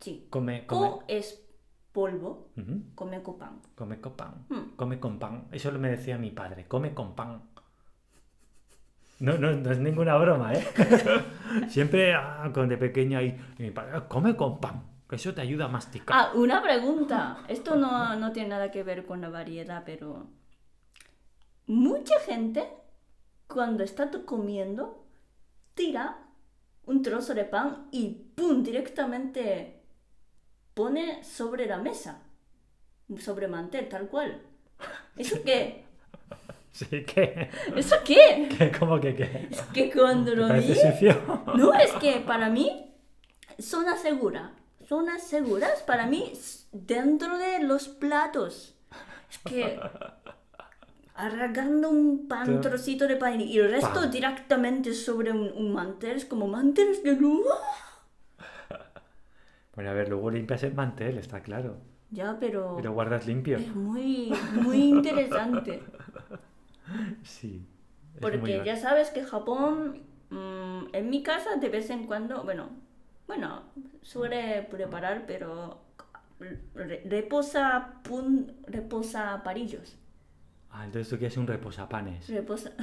Sí. 0.00 0.26
Come, 0.30 0.66
come. 0.66 0.88
Co 0.88 1.04
es 1.06 1.46
polvo, 1.92 2.50
Ujú. 2.56 2.82
comeco 2.94 3.36
pan. 3.38 3.60
Come 3.76 4.00
con 4.00 4.14
pan. 4.16 4.46
Mm. 4.48 4.76
Come 4.76 4.98
con 4.98 5.18
pan. 5.18 5.48
Eso 5.52 5.70
me 5.72 5.90
decía 5.90 6.16
mi 6.18 6.30
padre. 6.30 6.66
Come 6.66 6.94
con 6.94 7.14
pan. 7.14 7.42
No, 9.20 9.36
no, 9.36 9.52
no 9.52 9.70
es 9.70 9.78
ninguna 9.78 10.16
broma, 10.16 10.54
¿eh? 10.54 10.66
Siempre 11.68 12.14
ah, 12.14 12.50
de 12.54 12.76
pequeño 12.78 13.18
ahí, 13.18 13.38
"Ah, 13.76 14.06
come 14.08 14.34
con 14.34 14.58
pan, 14.60 14.82
que 15.08 15.16
eso 15.16 15.34
te 15.34 15.42
ayuda 15.42 15.66
a 15.66 15.68
masticar. 15.68 16.16
Ah, 16.18 16.30
una 16.34 16.62
pregunta. 16.62 17.44
Esto 17.46 17.76
no, 17.76 18.16
no 18.16 18.32
tiene 18.32 18.48
nada 18.48 18.70
que 18.70 18.82
ver 18.82 19.04
con 19.04 19.20
la 19.20 19.28
variedad, 19.28 19.82
pero 19.84 20.26
mucha 21.66 22.18
gente 22.20 22.66
cuando 23.46 23.84
está 23.84 24.10
comiendo 24.24 25.06
tira 25.74 26.18
un 26.86 27.02
trozo 27.02 27.34
de 27.34 27.44
pan 27.44 27.88
y 27.92 28.08
¡pum! 28.34 28.62
directamente 28.62 29.82
pone 30.72 31.22
sobre 31.24 31.66
la 31.66 31.76
mesa, 31.76 32.22
sobre 33.18 33.48
mantel, 33.48 33.86
tal 33.88 34.08
cual. 34.08 34.40
¿Eso 35.16 35.42
qué? 35.44 35.84
Sí, 36.72 36.86
que, 37.04 37.50
¿Eso 37.76 37.96
qué? 38.04 38.48
que 38.56 38.70
como 38.78 39.00
que, 39.00 39.14
que 39.16 39.48
Es 39.50 39.60
que 39.74 39.90
cuando 39.90 40.30
¿te 40.30 40.36
lo 40.36 40.48
vi... 40.54 40.74
No, 41.56 41.74
es 41.74 41.92
que 41.94 42.20
para 42.26 42.48
mí, 42.48 42.92
zona 43.58 43.96
segura. 43.96 44.52
Zonas 44.86 45.22
seguras 45.22 45.82
para 45.86 46.06
mí 46.06 46.32
dentro 46.72 47.38
de 47.38 47.62
los 47.62 47.88
platos. 47.88 48.74
Es 49.30 49.38
que 49.38 49.78
arrancando 51.14 51.90
un 51.90 52.26
pan, 52.28 52.46
Tú- 52.46 52.60
trocito 52.60 53.06
de 53.06 53.16
pan 53.16 53.40
y 53.40 53.58
el 53.58 53.70
resto 53.70 54.06
directamente 54.08 54.94
sobre 54.94 55.32
un, 55.32 55.52
un 55.54 55.72
mantel 55.72 56.16
es 56.16 56.24
como 56.24 56.48
manteles 56.48 57.02
de 57.04 57.12
luz. 57.14 57.46
Bueno, 59.74 59.90
a 59.90 59.94
ver, 59.94 60.08
luego 60.08 60.30
limpias 60.30 60.62
el 60.64 60.74
mantel, 60.74 61.18
está 61.18 61.40
claro. 61.42 61.76
Ya, 62.10 62.36
pero 62.40 62.76
Y 62.78 62.82
lo 62.82 62.92
guardas 62.92 63.26
limpio. 63.26 63.58
es 63.58 63.68
muy, 63.74 64.32
muy 64.54 64.78
interesante. 64.88 65.82
Sí. 67.22 67.62
Porque 68.20 68.62
ya 68.64 68.76
sabes 68.76 69.10
que 69.10 69.24
Japón, 69.24 70.02
mm, 70.30 70.88
en 70.92 71.10
mi 71.10 71.22
casa 71.22 71.56
de 71.56 71.68
vez 71.68 71.90
en 71.90 72.06
cuando, 72.06 72.44
bueno, 72.44 72.70
bueno, 73.26 73.62
suele 74.02 74.62
preparar, 74.70 75.24
pero 75.26 75.80
re- 76.74 77.02
reposa, 77.06 78.00
pun, 78.02 78.52
reposa 78.66 79.42
parillos. 79.44 79.96
Ah, 80.72 80.84
entonces 80.84 81.08
tú 81.10 81.18
quieres 81.18 81.36
un 81.36 81.46
reposapanes. 81.46 82.28
Reposa... 82.28 82.70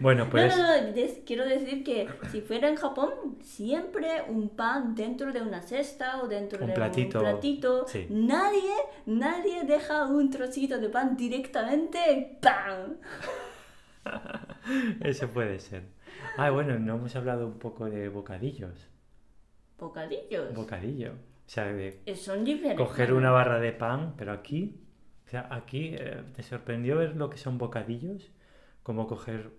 Bueno, 0.00 0.28
pues... 0.30 0.56
No, 0.56 0.62
no, 0.62 0.82
no, 0.82 0.92
des- 0.92 1.20
quiero 1.26 1.44
decir 1.44 1.82
que 1.82 2.08
si 2.30 2.40
fuera 2.40 2.68
en 2.68 2.76
Japón, 2.76 3.10
siempre 3.40 4.22
un 4.28 4.50
pan 4.50 4.94
dentro 4.94 5.32
de 5.32 5.42
una 5.42 5.60
cesta 5.62 6.22
o 6.22 6.28
dentro 6.28 6.60
Un 6.60 6.68
de 6.68 6.72
platito, 6.74 7.18
un 7.18 7.24
platito. 7.24 7.86
sí. 7.88 8.06
Nadie, 8.10 8.72
nadie 9.06 9.64
deja 9.64 10.04
un 10.06 10.30
trocito 10.30 10.78
de 10.78 10.88
pan 10.90 11.16
directamente 11.16 12.38
¡pam! 12.40 12.96
Eso 15.00 15.28
puede 15.28 15.58
ser. 15.60 15.84
Ah, 16.36 16.50
bueno, 16.50 16.78
no 16.78 16.96
hemos 16.96 17.14
hablado 17.16 17.46
un 17.46 17.58
poco 17.58 17.86
de 17.86 18.08
bocadillos. 18.08 18.88
Bocadillos. 19.78 20.54
Bocadillo. 20.54 21.12
O 21.12 21.50
sea, 21.50 21.64
de 21.64 22.00
Eh, 22.06 22.14
Son 22.16 22.44
diferentes. 22.44 22.86
coger 22.86 23.12
una 23.12 23.30
barra 23.30 23.58
de 23.58 23.72
pan, 23.72 24.14
pero 24.16 24.32
aquí, 24.32 24.76
o 25.28 25.30
sea, 25.30 25.48
aquí 25.52 25.94
eh, 25.94 26.24
te 26.34 26.42
sorprendió 26.42 26.98
ver 26.98 27.16
lo 27.16 27.30
que 27.30 27.38
son 27.38 27.58
bocadillos, 27.58 28.30
como 28.82 29.06
coger 29.06 29.50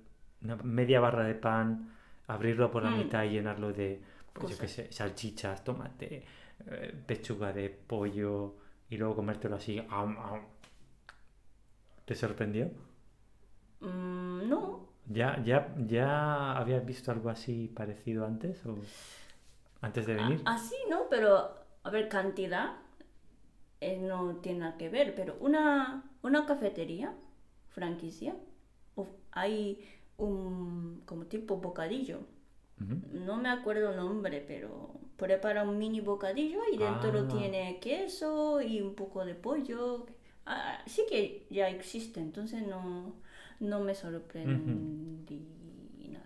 una 0.43 0.55
media 0.57 0.99
barra 0.99 1.23
de 1.25 1.35
pan, 1.35 1.91
abrirlo 2.27 2.71
por 2.71 2.83
la 2.83 2.91
Mm. 2.91 2.97
mitad 2.97 3.23
y 3.25 3.29
llenarlo 3.31 3.71
de, 3.73 4.01
pues 4.33 4.49
yo 4.49 4.57
qué 4.57 4.67
sé, 4.67 4.91
salchichas, 4.91 5.63
tomate, 5.63 6.25
eh, 6.67 7.03
pechuga 7.07 7.53
de 7.53 7.69
pollo 7.69 8.55
y 8.89 8.97
luego 8.97 9.15
comértelo 9.17 9.57
así. 9.57 9.79
am, 9.89 10.17
am. 10.19 10.41
¿Te 12.05 12.15
sorprendió? 12.15 12.71
Mm, 13.81 14.47
no, 14.49 14.89
¿Ya, 15.07 15.41
ya, 15.43 15.75
¿Ya 15.87 16.53
habías 16.57 16.85
visto 16.85 17.11
algo 17.11 17.29
así 17.29 17.67
parecido 17.67 18.25
antes 18.25 18.65
o 18.65 18.75
antes 19.81 20.05
de 20.07 20.15
venir? 20.15 20.39
A- 20.45 20.53
Así 20.53 20.75
no, 20.89 21.07
pero 21.09 21.55
a 21.83 21.89
ver, 21.89 22.09
cantidad 22.09 22.75
eh, 23.81 23.97
no 23.99 24.37
tiene 24.37 24.59
nada 24.59 24.77
que 24.77 24.89
ver, 24.89 25.15
pero 25.15 25.37
una, 25.39 26.03
una 26.23 26.45
cafetería, 26.45 27.13
franquicia, 27.69 28.35
hay 29.31 29.79
un 30.17 31.01
como 31.05 31.25
tipo 31.25 31.57
bocadillo. 31.57 32.19
No 33.11 33.37
me 33.37 33.49
acuerdo 33.49 33.91
el 33.91 33.97
nombre, 33.97 34.43
pero 34.47 34.99
prepara 35.17 35.63
un 35.63 35.77
mini 35.77 36.01
bocadillo 36.01 36.59
y 36.71 36.77
dentro 36.77 37.27
Ah. 37.27 37.27
tiene 37.27 37.79
queso 37.81 38.61
y 38.61 38.81
un 38.81 38.95
poco 38.95 39.25
de 39.25 39.35
pollo. 39.35 40.05
Ah, 40.45 40.79
sí 40.87 41.03
que 41.09 41.45
ya 41.49 41.69
existe, 41.69 42.19
entonces 42.21 42.65
no, 42.65 43.15
no 43.59 43.79
me 43.81 43.95
sorprendí 43.95 45.41
nada. 46.09 46.25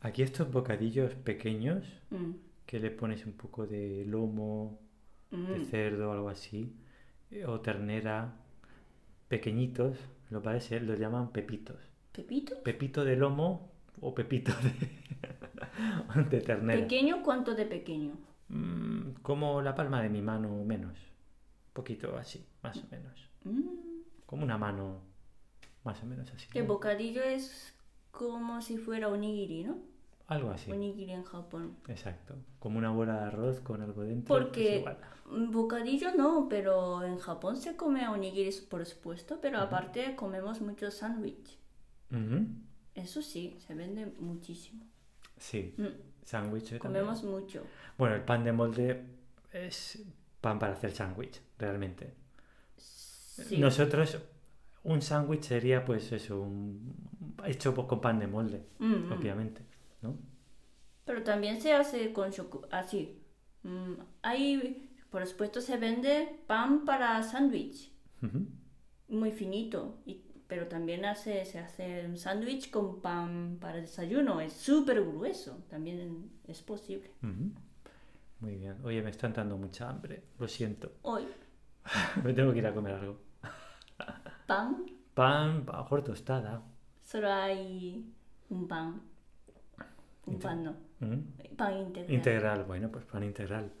Aquí 0.00 0.22
estos 0.22 0.50
bocadillos 0.50 1.14
pequeños 1.14 1.84
Mm, 2.12 2.34
que 2.66 2.80
le 2.80 2.90
pones 2.90 3.26
un 3.26 3.34
poco 3.34 3.66
de 3.66 4.04
lomo, 4.06 4.80
de 5.46 5.60
mm. 5.60 5.64
cerdo 5.70 6.12
algo 6.12 6.28
así, 6.30 6.76
o 7.46 7.60
ternera, 7.60 8.32
pequeñitos, 9.28 9.98
lo 10.30 10.42
parece, 10.42 10.80
los 10.80 10.98
llaman 10.98 11.32
pepitos. 11.32 11.76
¿Pepito? 12.12 12.62
Pepito 12.62 13.04
de 13.04 13.16
lomo 13.16 13.70
o 14.00 14.14
pepito 14.14 14.52
de, 14.62 16.22
de 16.30 16.40
ternera. 16.40 16.80
¿Pequeño? 16.82 17.22
¿Cuánto 17.22 17.54
de 17.54 17.66
pequeño? 17.66 18.14
Mm, 18.48 19.12
como 19.22 19.62
la 19.62 19.74
palma 19.74 20.02
de 20.02 20.08
mi 20.08 20.22
mano 20.22 20.48
menos. 20.64 20.98
Un 20.98 21.72
poquito 21.74 22.16
así, 22.16 22.44
más 22.62 22.76
o 22.78 22.86
menos. 22.90 23.28
Mm, 23.44 24.02
Como 24.26 24.42
una 24.42 24.58
mano, 24.58 25.00
más 25.84 26.02
o 26.02 26.06
menos 26.06 26.30
así. 26.32 26.48
que 26.48 26.62
bocadillo 26.62 27.22
es 27.22 27.74
como 28.10 28.60
si 28.60 28.76
fuera 28.76 29.08
onigiri, 29.08 29.64
¿no? 29.64 29.78
Algo 30.30 30.50
así. 30.50 30.70
Onigiri 30.70 31.10
en 31.12 31.24
Japón. 31.24 31.76
Exacto. 31.88 32.36
Como 32.60 32.78
una 32.78 32.90
bola 32.92 33.14
de 33.20 33.24
arroz 33.26 33.60
con 33.60 33.82
algo 33.82 34.02
dentro. 34.02 34.28
pues 34.34 34.44
Porque 34.44 34.84
mm, 35.26 35.50
bocadillo 35.50 36.14
no, 36.16 36.46
pero 36.48 37.02
en 37.04 37.18
Japón 37.18 37.56
se 37.56 37.76
come 37.76 38.06
onigiri, 38.08 38.50
por 38.70 38.86
supuesto, 38.86 39.40
pero 39.42 39.58
aparte 39.58 40.14
comemos 40.16 40.60
mucho 40.60 40.90
sándwich. 40.90 41.58
Eso 42.94 43.22
sí, 43.22 43.56
se 43.66 43.74
vende 43.74 44.06
muchísimo. 44.18 44.84
Sí. 45.36 45.74
Mm, 45.76 45.86
Sándwich. 46.24 46.64
también. 46.78 46.80
comemos 46.80 47.24
mucho. 47.24 47.64
Bueno, 47.98 48.14
el 48.14 48.22
pan 48.22 48.44
de 48.44 48.52
molde 48.52 49.04
es 49.52 50.02
pan 50.40 50.58
para 50.60 50.74
hacer 50.74 50.92
sándwich, 50.92 51.40
realmente. 51.58 52.14
Sí. 52.76 53.58
Nosotros, 53.58 54.18
un 54.84 55.02
sándwich 55.02 55.42
sería 55.44 55.84
pues 55.84 56.12
eso, 56.12 56.40
un... 56.40 56.94
hecho 57.46 57.74
con 57.74 58.00
pan 58.00 58.18
de 58.20 58.26
molde, 58.28 58.64
Mm, 58.78 59.08
mm. 59.08 59.12
obviamente, 59.12 59.62
¿no? 60.02 60.16
Pero 61.04 61.22
también 61.22 61.60
se 61.60 61.72
hace 61.72 62.12
con 62.12 62.30
choco 62.30 62.66
así. 62.70 63.20
Mm, 63.62 63.94
Hay, 64.22 64.90
por 65.10 65.26
supuesto, 65.26 65.60
se 65.60 65.76
vende 65.76 66.42
pan 66.46 66.84
para 66.84 67.22
sándwich, 67.22 67.90
muy 69.08 69.32
finito. 69.32 69.98
Y, 70.06 70.22
pero 70.46 70.66
también 70.68 71.04
hace, 71.04 71.44
se 71.44 71.58
hace 71.58 72.06
un 72.06 72.16
sándwich 72.16 72.70
con 72.70 73.00
pan 73.00 73.58
para 73.60 73.76
desayuno. 73.80 74.40
Es 74.40 74.52
súper 74.52 75.00
grueso. 75.04 75.64
También 75.68 76.30
es 76.46 76.62
posible. 76.62 77.10
Ujú. 77.22 77.52
Muy 78.40 78.56
bien. 78.56 78.76
Oye, 78.84 79.02
me 79.02 79.10
está 79.10 79.26
entrando 79.26 79.56
mucha 79.56 79.88
hambre. 79.88 80.22
Lo 80.38 80.48
siento. 80.48 80.92
Hoy, 81.02 81.26
Me 82.24 82.32
tengo 82.32 82.52
que 82.52 82.58
ir 82.58 82.66
a 82.66 82.74
comer 82.74 82.94
algo. 82.94 83.18
pan, 84.46 84.86
Pan, 85.14 85.64
a 85.68 85.76
lo 85.76 85.82
mejor 85.84 86.02
tostada. 86.04 86.62
solo 87.02 87.30
hay 87.32 88.04
un 88.48 88.66
pan. 88.68 89.02
Un 90.30 90.38
pan 90.38 90.64
no. 90.64 90.74
¿Mm? 91.00 91.56
Pan 91.56 91.76
integral. 91.78 92.14
Integral, 92.14 92.64
bueno, 92.64 92.90
pues 92.90 93.04
pan 93.04 93.24
integral. 93.24 93.72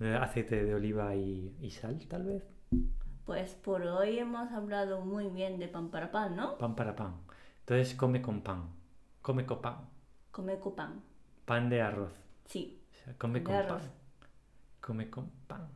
Eh, 0.00 0.14
Aceite 0.20 0.64
de 0.64 0.74
oliva 0.74 1.14
y, 1.16 1.56
y 1.60 1.70
sal, 1.70 1.98
tal 2.06 2.24
vez. 2.24 2.44
Pues 3.24 3.54
por 3.54 3.82
hoy 3.82 4.18
hemos 4.18 4.52
hablado 4.52 5.00
muy 5.00 5.28
bien 5.28 5.58
de 5.58 5.68
pan 5.68 5.90
para 5.90 6.10
pan, 6.10 6.36
¿no? 6.36 6.56
Pan 6.58 6.74
para 6.76 6.94
pan. 6.94 7.14
Entonces 7.60 7.94
come 7.94 8.22
con 8.22 8.42
pan. 8.42 8.70
Come 9.22 9.44
con 9.44 9.60
pan. 9.60 9.88
Come 10.30 10.58
con 10.58 10.74
pan. 10.74 11.02
Pan 11.44 11.68
de 11.68 11.82
arroz. 11.82 12.12
Sí. 12.44 12.80
O 12.90 12.94
sea, 12.94 13.14
come 13.18 13.42
con 13.42 13.54
arroz. 13.54 13.82
pan. 13.82 13.90
Come 14.80 15.10
con 15.10 15.30
pan. 15.46 15.68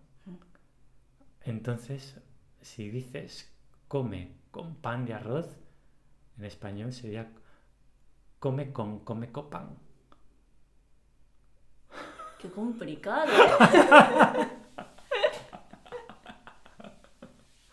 Entonces, 1.45 2.21
si 2.61 2.89
dices 2.89 3.53
come 3.89 4.37
con 4.51 4.77
pan 4.77 5.05
de 5.05 5.15
arroz, 5.15 5.57
en 6.39 6.45
español 6.45 6.93
sería 6.93 7.31
come 8.39 8.73
con 8.73 9.01
come 9.01 9.33
con 9.33 9.51
pan. 9.51 9.77
Qué 12.43 12.51
complicado. 12.51 13.31
¿eh? 13.33 14.49